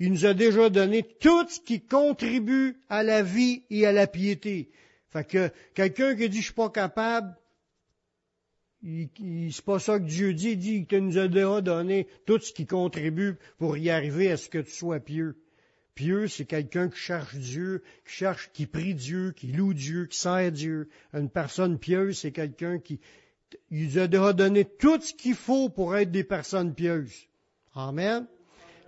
il 0.01 0.11
nous 0.11 0.27
a 0.27 0.35
déjà 0.35 0.71
donné 0.71 1.05
tout 1.05 1.49
ce 1.49 1.61
qui 1.61 1.81
contribue 1.81 2.81
à 2.89 3.05
la 3.05 3.23
vie 3.23 3.63
et 3.71 3.87
à 3.87 3.93
la 3.93 4.09
piété. 4.09 4.71
Fait 5.11 5.25
que 5.25 5.51
quelqu'un 5.75 6.17
qui 6.17 6.29
dit 6.29 6.39
je 6.39 6.47
suis 6.47 6.53
pas 6.53 6.71
capable, 6.71 7.37
c'est 8.83 9.65
pas 9.65 9.79
ça 9.79 9.99
que 9.99 10.05
Dieu 10.05 10.35
dit, 10.35 10.51
il 10.51 10.59
dit 10.59 10.87
qu'il 10.87 11.07
nous 11.07 11.19
a 11.19 11.29
déjà 11.29 11.61
donné 11.61 12.09
tout 12.27 12.41
ce 12.41 12.53
qui 12.53 12.67
contribue 12.67 13.37
pour 13.59 13.77
y 13.77 13.91
arriver 13.91 14.31
à 14.31 14.37
ce 14.37 14.49
que 14.49 14.59
tu 14.59 14.73
sois 14.73 15.01
pieux. 15.01 15.37
Pieux, 15.95 16.27
c'est 16.27 16.47
quelqu'un 16.47 16.89
qui 16.89 16.99
cherche 16.99 17.37
Dieu, 17.37 17.83
qui 18.07 18.13
cherche, 18.13 18.51
qui 18.53 18.67
prie 18.67 18.95
Dieu, 18.95 19.33
qui 19.37 19.49
loue 19.49 19.75
Dieu, 19.75 20.07
qui 20.07 20.19
sert 20.19 20.51
Dieu. 20.51 20.89
Une 21.13 21.29
personne 21.29 21.79
pieuse, 21.79 22.19
c'est 22.19 22.33
quelqu'un 22.33 22.79
qui 22.79 22.99
il 23.71 23.85
nous 23.85 23.99
a 23.99 24.07
déjà 24.07 24.33
donné 24.33 24.65
tout 24.65 25.01
ce 25.01 25.13
qu'il 25.13 25.35
faut 25.35 25.69
pour 25.69 25.97
être 25.97 26.11
des 26.11 26.25
personnes 26.25 26.75
pieuses. 26.75 27.27
Amen. 27.75 28.27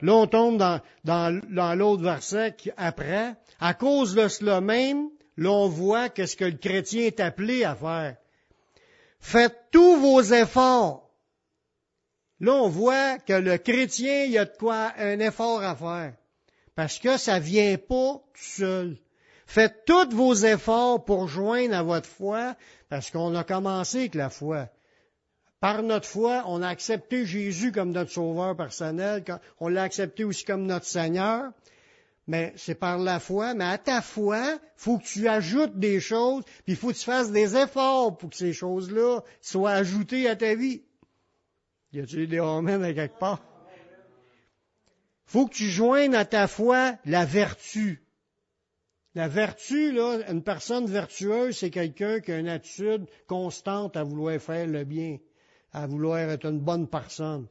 Là, 0.00 0.14
on 0.14 0.26
tombe 0.26 0.58
dans, 0.58 0.80
dans, 1.04 1.78
l'autre 1.78 2.02
verset 2.02 2.54
qui, 2.56 2.70
après. 2.76 3.34
À 3.60 3.74
cause 3.74 4.14
de 4.14 4.28
cela 4.28 4.60
même, 4.60 5.08
là, 5.36 5.50
on 5.50 5.68
voit 5.68 6.08
qu'est-ce 6.08 6.36
que 6.36 6.44
le 6.44 6.56
chrétien 6.56 7.06
est 7.06 7.20
appelé 7.20 7.64
à 7.64 7.74
faire. 7.74 8.16
Faites 9.26 9.56
tous 9.72 9.96
vos 9.96 10.20
efforts. 10.20 11.10
Là, 12.40 12.52
on 12.52 12.68
voit 12.68 13.18
que 13.18 13.32
le 13.32 13.56
chrétien, 13.56 14.24
il 14.24 14.32
y 14.32 14.38
a 14.38 14.44
de 14.44 14.56
quoi 14.56 14.92
un 14.98 15.18
effort 15.18 15.62
à 15.62 15.74
faire 15.74 16.14
parce 16.74 16.98
que 16.98 17.16
ça 17.16 17.38
vient 17.38 17.76
pas 17.76 18.14
tout 18.14 18.22
seul. 18.34 18.98
Faites 19.46 19.84
tous 19.86 20.14
vos 20.14 20.34
efforts 20.34 21.04
pour 21.04 21.26
joindre 21.26 21.74
à 21.74 21.82
votre 21.82 22.08
foi, 22.08 22.54
parce 22.90 23.10
qu'on 23.10 23.34
a 23.34 23.44
commencé 23.44 24.00
avec 24.00 24.14
la 24.14 24.30
foi. 24.30 24.68
Par 25.58 25.82
notre 25.82 26.06
foi, 26.06 26.44
on 26.46 26.60
a 26.62 26.68
accepté 26.68 27.24
Jésus 27.24 27.72
comme 27.72 27.92
notre 27.92 28.10
sauveur 28.10 28.54
personnel, 28.56 29.24
on 29.58 29.68
l'a 29.68 29.84
accepté 29.84 30.24
aussi 30.24 30.44
comme 30.44 30.66
notre 30.66 30.86
Seigneur, 30.86 31.50
mais 32.26 32.52
c'est 32.56 32.74
par 32.74 32.98
la 32.98 33.20
foi. 33.20 33.54
Mais 33.54 33.64
à 33.64 33.78
ta 33.78 34.00
foi, 34.00 34.58
faut 34.76 34.98
que 34.98 35.04
tu 35.04 35.28
ajoutes 35.28 35.78
des 35.78 36.00
choses, 36.00 36.44
puis 36.64 36.74
il 36.74 36.76
faut 36.76 36.88
que 36.88 36.98
tu 36.98 37.04
fasses 37.04 37.30
des 37.30 37.56
efforts 37.56 38.16
pour 38.16 38.30
que 38.30 38.36
ces 38.36 38.52
choses-là 38.52 39.20
soient 39.40 39.72
ajoutées 39.72 40.28
à 40.28 40.36
ta 40.36 40.54
vie. 40.54 40.82
Y 41.92 42.00
a-t-il 42.00 42.28
des 42.28 42.38
amens 42.38 42.82
à 42.82 42.92
quelque 42.92 43.18
part? 43.18 43.42
faut 45.26 45.46
que 45.46 45.54
tu 45.54 45.68
joignes 45.68 46.14
à 46.14 46.24
ta 46.24 46.46
foi 46.46 46.96
la 47.06 47.24
vertu. 47.24 48.04
La 49.16 49.26
vertu, 49.28 49.92
là, 49.92 50.20
une 50.30 50.42
personne 50.42 50.86
vertueuse, 50.86 51.56
c'est 51.56 51.70
quelqu'un 51.70 52.20
qui 52.20 52.32
a 52.32 52.38
une 52.38 52.48
attitude 52.48 53.06
constante 53.26 53.96
à 53.96 54.02
vouloir 54.02 54.40
faire 54.40 54.66
le 54.66 54.84
bien, 54.84 55.18
à 55.72 55.86
vouloir 55.86 56.18
être 56.18 56.46
une 56.46 56.60
bonne 56.60 56.88
personne. 56.88 57.46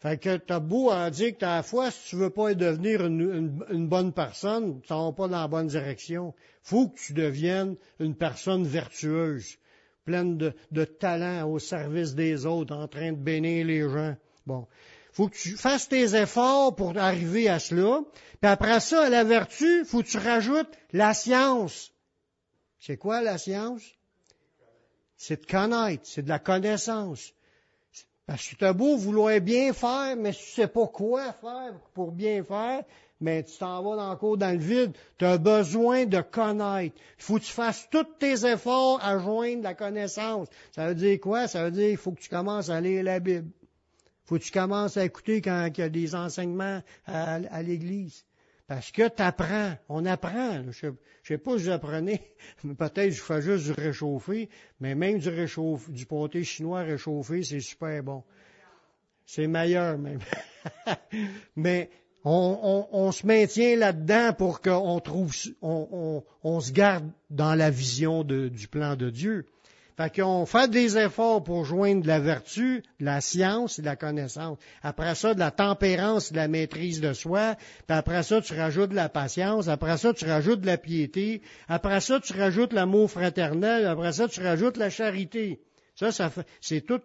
Fait 0.00 0.18
que 0.18 0.36
t'as 0.36 0.60
beau 0.60 0.90
à 0.90 1.10
dire 1.10 1.32
que 1.32 1.40
t'as 1.40 1.56
la 1.56 1.62
foi, 1.62 1.90
si 1.90 2.08
tu 2.10 2.16
veux 2.16 2.30
pas 2.30 2.54
devenir 2.54 3.04
une, 3.04 3.86
bonne 3.86 4.12
personne, 4.12 4.80
tu 4.80 4.88
vas 4.92 5.12
pas 5.12 5.28
dans 5.28 5.40
la 5.42 5.48
bonne 5.48 5.66
direction. 5.66 6.34
Faut 6.62 6.88
que 6.88 6.98
tu 6.98 7.12
deviennes 7.12 7.76
une 7.98 8.14
personne 8.14 8.64
vertueuse, 8.64 9.58
pleine 10.04 10.38
de, 10.38 10.54
de 10.70 10.84
talent 10.84 11.50
au 11.50 11.58
service 11.58 12.14
des 12.14 12.46
autres, 12.46 12.74
en 12.74 12.88
train 12.88 13.12
de 13.12 13.18
bénir 13.18 13.66
les 13.66 13.82
gens. 13.82 14.16
Bon 14.46 14.66
faut 15.12 15.28
que 15.28 15.36
tu 15.36 15.56
fasses 15.56 15.88
tes 15.88 16.14
efforts 16.14 16.74
pour 16.74 16.96
arriver 16.96 17.48
à 17.48 17.58
cela. 17.58 18.00
Puis 18.40 18.50
après 18.50 18.80
ça, 18.80 19.04
à 19.04 19.08
la 19.08 19.24
vertu, 19.24 19.84
faut 19.84 20.02
que 20.02 20.08
tu 20.08 20.18
rajoutes 20.18 20.70
la 20.92 21.14
science. 21.14 21.92
C'est 22.78 22.96
quoi 22.96 23.20
la 23.20 23.36
science? 23.36 23.82
C'est 25.16 25.42
de 25.42 25.46
connaître, 25.46 26.02
c'est 26.04 26.22
de 26.22 26.28
la 26.28 26.38
connaissance. 26.38 27.34
Parce 28.30 28.46
que 28.46 28.54
tu 28.54 28.64
as 28.64 28.72
beau 28.72 28.96
vouloir 28.96 29.40
bien 29.40 29.72
faire, 29.72 30.14
mais 30.16 30.30
tu 30.30 30.44
sais 30.44 30.68
pas 30.68 30.86
quoi 30.86 31.32
faire 31.32 31.74
pour 31.94 32.12
bien 32.12 32.44
faire, 32.44 32.84
mais 33.20 33.42
tu 33.42 33.58
t'en 33.58 33.82
vas 33.82 33.96
dans 33.96 34.12
le 34.12 34.36
dans 34.36 34.52
le 34.52 34.64
vide. 34.64 34.92
Tu 35.18 35.24
as 35.24 35.36
besoin 35.36 36.06
de 36.06 36.20
connaître. 36.20 36.94
Il 37.18 37.24
faut 37.24 37.38
que 37.38 37.42
tu 37.42 37.50
fasses 37.50 37.88
tous 37.90 38.06
tes 38.20 38.46
efforts 38.46 39.00
à 39.02 39.18
joindre 39.18 39.64
la 39.64 39.74
connaissance. 39.74 40.46
Ça 40.70 40.86
veut 40.86 40.94
dire 40.94 41.18
quoi? 41.18 41.48
Ça 41.48 41.64
veut 41.64 41.72
dire 41.72 41.88
qu'il 41.88 41.96
faut 41.96 42.12
que 42.12 42.20
tu 42.20 42.28
commences 42.28 42.70
à 42.70 42.80
lire 42.80 43.02
la 43.02 43.18
Bible 43.18 43.50
faut 44.26 44.38
que 44.38 44.44
tu 44.44 44.52
commences 44.52 44.96
à 44.96 45.04
écouter 45.04 45.42
quand 45.42 45.68
il 45.76 45.80
y 45.80 45.82
a 45.82 45.88
des 45.88 46.14
enseignements 46.14 46.80
à, 47.04 47.62
l'Église. 47.62 48.24
Parce 48.70 48.92
que 48.92 49.08
tu 49.08 49.20
apprends, 49.20 49.72
on 49.88 50.06
apprend. 50.06 50.62
Je 50.70 50.86
ne 50.86 50.92
sais 51.24 51.38
pas 51.38 51.58
si 51.58 51.64
vous 51.64 51.70
apprenez, 51.70 52.22
peut-être 52.78 53.10
je 53.10 53.20
fais 53.20 53.42
juste 53.42 53.64
du 53.64 53.72
réchauffé, 53.72 54.48
mais 54.78 54.94
même 54.94 55.18
du 55.18 55.28
réchauffé, 55.28 55.90
du 55.90 56.06
pâté 56.06 56.44
chinois 56.44 56.82
réchauffé, 56.82 57.42
c'est 57.42 57.58
super 57.58 58.00
bon. 58.04 58.22
C'est 59.26 59.48
meilleur 59.48 59.98
même. 59.98 60.20
mais 61.56 61.90
on, 62.22 63.10
se 63.10 63.26
maintient 63.26 63.74
là-dedans 63.74 64.34
pour 64.38 64.60
qu'on 64.60 65.00
trouve, 65.00 65.34
on, 65.62 66.60
se 66.60 66.70
garde 66.70 67.10
dans 67.28 67.56
la 67.56 67.70
vision 67.70 68.22
du 68.22 68.68
plan 68.68 68.94
de 68.94 69.10
Dieu. 69.10 69.46
Fait 70.00 70.22
qu'on 70.22 70.46
fait 70.46 70.70
des 70.70 70.96
efforts 70.96 71.44
pour 71.44 71.66
joindre 71.66 72.00
de 72.00 72.06
la 72.06 72.20
vertu, 72.20 72.82
de 73.00 73.04
la 73.04 73.20
science 73.20 73.78
et 73.78 73.82
de 73.82 73.86
la 73.86 73.96
connaissance. 73.96 74.56
Après 74.82 75.14
ça, 75.14 75.34
de 75.34 75.38
la 75.38 75.50
tempérance 75.50 76.32
de 76.32 76.36
la 76.36 76.48
maîtrise 76.48 77.02
de 77.02 77.12
soi. 77.12 77.54
Puis 77.86 77.94
après 77.94 78.22
ça, 78.22 78.40
tu 78.40 78.54
rajoutes 78.54 78.92
de 78.92 78.94
la 78.94 79.10
patience. 79.10 79.68
Après 79.68 79.98
ça, 79.98 80.14
tu 80.14 80.24
rajoutes 80.24 80.62
de 80.62 80.66
la 80.66 80.78
piété. 80.78 81.42
Après 81.68 82.00
ça, 82.00 82.18
tu 82.18 82.32
rajoutes 82.32 82.72
l'amour 82.72 83.10
fraternel. 83.10 83.84
Après 83.86 84.12
ça, 84.12 84.26
tu 84.26 84.40
rajoutes 84.40 84.78
la 84.78 84.88
charité. 84.88 85.60
Ça, 85.96 86.12
ça 86.12 86.32
c'est 86.62 86.80
tous 86.80 87.02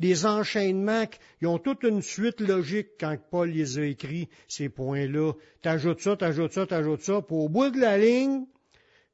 les, 0.00 0.24
enchaînements 0.24 1.04
qui 1.38 1.44
ont 1.44 1.58
toute 1.58 1.82
une 1.82 2.00
suite 2.00 2.40
logique 2.40 2.92
quand 2.98 3.14
Paul 3.30 3.50
les 3.50 3.78
a 3.78 3.84
écrits, 3.84 4.30
ces 4.46 4.70
points-là. 4.70 5.34
T'ajoutes 5.60 6.00
ça, 6.00 6.16
t'ajoutes 6.16 6.54
ça, 6.54 6.64
t'ajoutes 6.64 7.02
ça. 7.02 7.20
Puis 7.20 7.36
au 7.36 7.50
bout 7.50 7.68
de 7.68 7.78
la 7.78 7.98
ligne, 7.98 8.46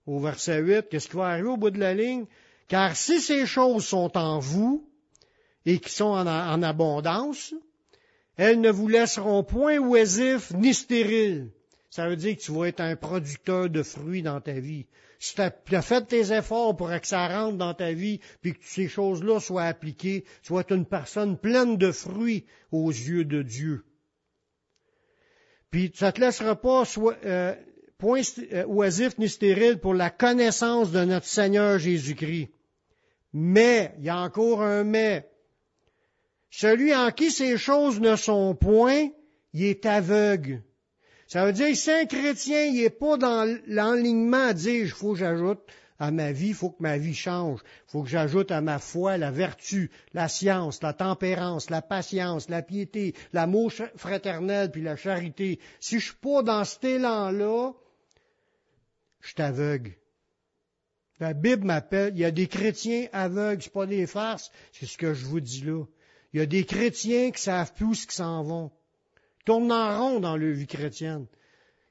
au 0.06 0.20
verset 0.20 0.60
8, 0.60 0.88
qu'est-ce 0.88 1.08
qui 1.08 1.16
va 1.16 1.30
arriver 1.30 1.48
au 1.48 1.56
bout 1.56 1.70
de 1.70 1.80
la 1.80 1.94
ligne? 1.94 2.26
Car 2.68 2.96
si 2.96 3.20
ces 3.20 3.46
choses 3.46 3.84
sont 3.84 4.16
en 4.16 4.38
vous 4.38 4.88
et 5.66 5.78
qui 5.78 5.90
sont 5.90 6.04
en, 6.04 6.62
abondance, 6.62 7.54
elles 8.36 8.60
ne 8.60 8.70
vous 8.70 8.88
laisseront 8.88 9.44
point 9.44 9.78
oisifs 9.78 10.52
ni 10.52 10.74
stériles. 10.74 11.50
Ça 11.90 12.08
veut 12.08 12.16
dire 12.16 12.36
que 12.36 12.42
tu 12.42 12.52
vas 12.52 12.66
être 12.66 12.80
un 12.80 12.96
producteur 12.96 13.70
de 13.70 13.82
fruits 13.82 14.22
dans 14.22 14.40
ta 14.40 14.54
vie. 14.54 14.86
Si 15.20 15.36
tu 15.36 15.40
as, 15.40 15.82
fait 15.82 16.04
tes 16.06 16.32
efforts 16.32 16.76
pour 16.76 16.90
que 16.90 17.06
ça 17.06 17.28
rentre 17.28 17.56
dans 17.56 17.72
ta 17.72 17.92
vie, 17.92 18.20
puis 18.42 18.52
que 18.52 18.58
ces 18.62 18.88
choses-là 18.88 19.40
soient 19.40 19.64
appliquées, 19.64 20.24
tu 20.42 20.52
une 20.70 20.84
personne 20.84 21.38
pleine 21.38 21.76
de 21.76 21.92
fruits 21.92 22.44
aux 22.72 22.90
yeux 22.90 23.24
de 23.24 23.42
Dieu. 23.42 23.84
Puis 25.70 25.92
ça 25.94 26.12
te 26.12 26.20
laissera 26.20 26.56
pas 26.56 26.84
euh, 27.24 27.54
point 27.98 28.22
euh, 28.52 28.64
oisif 28.66 29.18
ni 29.18 29.28
stérile 29.28 29.78
pour 29.78 29.94
la 29.94 30.10
connaissance 30.10 30.90
de 30.90 31.04
notre 31.04 31.26
Seigneur 31.26 31.78
Jésus-Christ. 31.78 32.50
Mais, 33.32 33.94
il 33.98 34.04
y 34.04 34.08
a 34.10 34.18
encore 34.18 34.62
un 34.62 34.84
mais. 34.84 35.28
Celui 36.50 36.94
en 36.94 37.10
qui 37.10 37.32
ces 37.32 37.58
choses 37.58 38.00
ne 38.00 38.14
sont 38.14 38.54
point, 38.54 39.08
il 39.52 39.64
est 39.64 39.86
aveugle. 39.86 40.62
Ça 41.26 41.44
veut 41.44 41.52
dire, 41.52 41.76
si 41.76 41.90
un 41.90 42.04
chrétien, 42.04 42.64
il 42.66 42.82
n'est 42.82 42.90
pas 42.90 43.16
dans 43.16 43.58
l'enlignement 43.66 44.48
à 44.48 44.52
dire, 44.52 44.84
il 44.84 44.90
faut 44.90 45.14
que 45.14 45.18
j'ajoute 45.18 45.60
à 45.98 46.10
ma 46.10 46.32
vie, 46.32 46.48
il 46.48 46.54
faut 46.54 46.70
que 46.70 46.82
ma 46.82 46.98
vie 46.98 47.14
change. 47.14 47.60
Il 47.88 47.90
faut 47.90 48.02
que 48.02 48.08
j'ajoute 48.08 48.50
à 48.50 48.60
ma 48.60 48.78
foi 48.78 49.16
la 49.16 49.30
vertu, 49.30 49.90
la 50.12 50.28
science, 50.28 50.82
la 50.82 50.92
tempérance, 50.92 51.70
la 51.70 51.82
patience, 51.82 52.48
la 52.48 52.62
piété, 52.62 53.14
l'amour 53.32 53.72
fraternel, 53.96 54.70
puis 54.70 54.82
la 54.82 54.96
charité. 54.96 55.58
Si 55.80 55.98
je 55.98 56.06
suis 56.06 56.16
pas 56.16 56.42
dans 56.42 56.64
cet 56.64 56.84
élan-là, 56.84 57.72
je 59.24 59.30
suis 59.30 59.42
aveugle. 59.42 59.96
La 61.18 61.32
Bible 61.32 61.64
m'appelle, 61.64 62.12
il 62.14 62.20
y 62.20 62.24
a 62.24 62.30
des 62.30 62.46
chrétiens 62.46 63.06
aveugles, 63.12 63.62
c'est 63.62 63.72
pas 63.72 63.86
des 63.86 64.06
farces, 64.06 64.50
c'est 64.72 64.86
ce 64.86 64.98
que 64.98 65.14
je 65.14 65.24
vous 65.24 65.40
dis 65.40 65.62
là. 65.62 65.84
Il 66.32 66.40
y 66.40 66.42
a 66.42 66.46
des 66.46 66.64
chrétiens 66.64 67.30
qui 67.30 67.40
savent 67.40 67.72
plus 67.72 67.86
où 67.86 67.92
ils 67.92 68.10
s'en 68.10 68.42
vont. 68.42 68.70
Ils 69.40 69.44
tournent 69.44 69.72
en 69.72 69.98
rond 69.98 70.20
dans 70.20 70.36
leur 70.36 70.52
vie 70.52 70.66
chrétienne. 70.66 71.26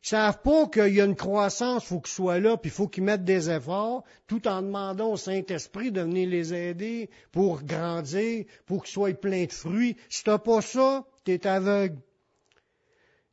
Ils 0.03 0.09
savent 0.09 0.41
pas 0.41 0.67
qu'il 0.67 0.93
y 0.93 1.01
a 1.01 1.05
une 1.05 1.15
croissance, 1.15 1.85
faut 1.85 2.01
qu'ils 2.01 2.13
soient 2.13 2.39
là, 2.39 2.57
puis 2.57 2.69
il 2.69 2.73
faut 2.73 2.89
qu'ils 2.89 3.05
mettent 3.05 3.23
des 3.23 3.49
efforts, 3.49 4.03
tout 4.27 4.47
en 4.47 4.61
demandant 4.61 5.13
au 5.13 5.17
Saint-Esprit 5.17 5.91
de 5.91 6.01
venir 6.01 6.27
les 6.27 6.53
aider 6.53 7.09
pour 7.31 7.63
grandir, 7.63 8.45
pour 8.65 8.83
qu'ils 8.83 8.91
soient 8.91 9.13
pleins 9.13 9.45
de 9.45 9.53
fruits. 9.53 9.95
Si 10.09 10.23
t'as 10.23 10.39
pas 10.39 10.61
ça, 10.61 11.05
t'es 11.23 11.47
aveugle. 11.47 11.97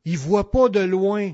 Ils 0.05 0.17
voient 0.17 0.49
pas 0.49 0.69
de 0.69 0.79
loin, 0.79 1.33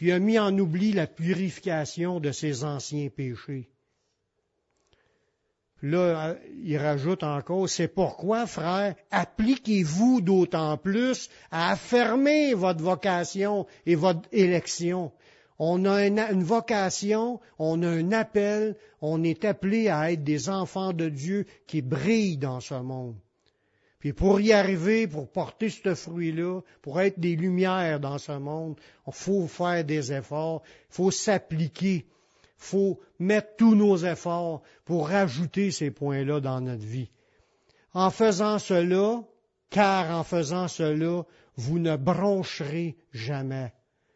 puis 0.00 0.12
a 0.12 0.18
mis 0.18 0.38
en 0.38 0.58
oubli 0.58 0.92
la 0.92 1.06
purification 1.06 2.20
de 2.20 2.32
ses 2.32 2.64
anciens 2.64 3.10
péchés. 3.10 3.68
Là, 5.82 6.36
il 6.64 6.78
rajoute 6.78 7.22
encore, 7.22 7.68
c'est 7.68 7.86
pourquoi, 7.86 8.46
frère, 8.46 8.94
appliquez-vous 9.10 10.22
d'autant 10.22 10.78
plus 10.78 11.28
à 11.50 11.72
affirmer 11.72 12.54
votre 12.54 12.82
vocation 12.82 13.66
et 13.84 13.94
votre 13.94 14.26
élection. 14.32 15.12
On 15.58 15.84
a 15.84 16.06
une, 16.06 16.44
vocation, 16.44 17.38
on 17.58 17.82
a 17.82 17.88
un 17.90 18.12
appel, 18.12 18.76
on 19.02 19.22
est 19.22 19.44
appelé 19.44 19.90
à 19.90 20.12
être 20.12 20.24
des 20.24 20.48
enfants 20.48 20.94
de 20.94 21.10
Dieu 21.10 21.44
qui 21.66 21.82
brillent 21.82 22.38
dans 22.38 22.60
ce 22.60 22.72
monde. 22.72 23.16
Puis 24.00 24.12
pour 24.12 24.40
y 24.40 24.52
arriver, 24.52 25.06
pour 25.06 25.28
porter 25.28 25.68
ce 25.70 25.94
fruit-là, 25.94 26.60
pour 26.82 27.00
être 27.00 27.20
des 27.20 27.36
lumières 27.36 28.00
dans 28.00 28.18
ce 28.18 28.32
monde, 28.32 28.76
il 29.06 29.12
faut 29.12 29.46
faire 29.46 29.84
des 29.84 30.12
efforts, 30.12 30.62
il 30.90 30.94
faut 30.94 31.10
s'appliquer 31.10 32.06
faut 32.60 33.00
mettre 33.18 33.56
tous 33.56 33.74
nos 33.74 33.96
efforts 33.96 34.62
pour 34.84 35.08
rajouter 35.08 35.70
ces 35.70 35.90
points-là 35.90 36.40
dans 36.40 36.60
notre 36.60 36.84
vie. 36.84 37.10
En 37.94 38.10
faisant 38.10 38.58
cela, 38.58 39.24
car 39.70 40.10
en 40.10 40.22
faisant 40.22 40.68
cela, 40.68 41.24
vous 41.56 41.78
ne 41.78 41.96
broncherez 41.96 42.96
jamais. 43.12 43.72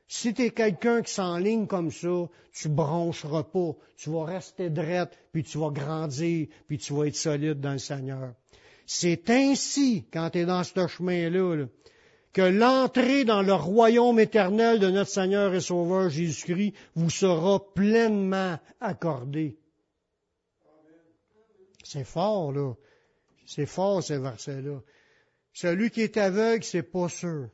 Si 0.06 0.34
tu 0.34 0.42
es 0.42 0.50
quelqu'un 0.50 1.00
qui 1.00 1.12
s'enligne 1.12 1.66
comme 1.66 1.90
ça, 1.90 2.28
tu 2.52 2.68
broncheras 2.68 3.44
pas. 3.44 3.72
Tu 3.96 4.10
vas 4.10 4.24
rester 4.24 4.68
drette, 4.68 5.18
puis 5.32 5.42
tu 5.42 5.58
vas 5.58 5.70
grandir, 5.70 6.46
puis 6.68 6.76
tu 6.76 6.92
vas 6.92 7.06
être 7.06 7.16
solide 7.16 7.60
dans 7.60 7.72
le 7.72 7.78
Seigneur. 7.78 8.34
C'est 8.86 9.30
ainsi, 9.30 10.06
quand 10.12 10.30
tu 10.30 10.40
es 10.40 10.44
dans 10.44 10.62
ce 10.62 10.86
chemin-là, 10.86 11.56
là, 11.56 11.66
que 12.34 12.42
l'entrée 12.42 13.24
dans 13.24 13.42
le 13.42 13.54
royaume 13.54 14.18
éternel 14.18 14.80
de 14.80 14.90
notre 14.90 15.10
Seigneur 15.10 15.54
et 15.54 15.60
Sauveur 15.60 16.10
Jésus-Christ 16.10 16.74
vous 16.96 17.08
sera 17.08 17.72
pleinement 17.74 18.58
accordée. 18.80 19.56
C'est 21.84 22.04
fort, 22.04 22.52
là. 22.52 22.74
C'est 23.46 23.66
fort, 23.66 24.02
ces 24.02 24.18
versets-là. 24.18 24.80
Celui 25.52 25.90
qui 25.90 26.00
est 26.00 26.16
aveugle, 26.16 26.64
c'est 26.64 26.82
pas 26.82 27.08
sûr. 27.08 27.48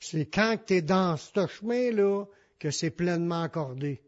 C'est 0.00 0.26
quand 0.26 0.56
tu 0.66 0.74
es 0.74 0.82
dans 0.82 1.16
ce 1.16 1.46
chemin-là 1.46 2.24
que 2.58 2.72
c'est 2.72 2.90
pleinement 2.90 3.42
accordé. 3.42 4.02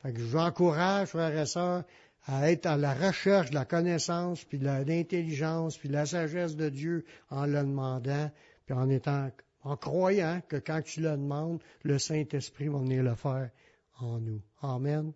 Fait 0.00 0.14
que 0.14 0.18
je 0.18 0.24
vous 0.24 0.38
encourage, 0.38 1.08
frères 1.08 1.38
et 1.38 1.46
sœurs, 1.46 1.84
à 2.26 2.50
être 2.50 2.66
à 2.66 2.76
la 2.76 2.94
recherche 2.94 3.50
de 3.50 3.54
la 3.54 3.64
connaissance, 3.64 4.44
puis 4.44 4.58
de 4.58 4.66
l'intelligence, 4.66 5.76
puis 5.76 5.88
de 5.88 5.94
la 5.94 6.06
sagesse 6.06 6.56
de 6.56 6.68
Dieu 6.68 7.04
en 7.30 7.46
le 7.46 7.60
demandant, 7.60 8.30
puis 8.66 8.74
en 8.74 8.88
étant, 8.88 9.30
en 9.62 9.76
croyant 9.76 10.40
que 10.48 10.56
quand 10.56 10.82
tu 10.82 11.00
le 11.00 11.10
demandes, 11.10 11.60
le 11.82 11.98
Saint-Esprit 11.98 12.68
va 12.68 12.78
venir 12.78 13.02
le 13.02 13.14
faire 13.14 13.50
en 13.98 14.18
nous. 14.18 14.40
Amen. 14.60 15.12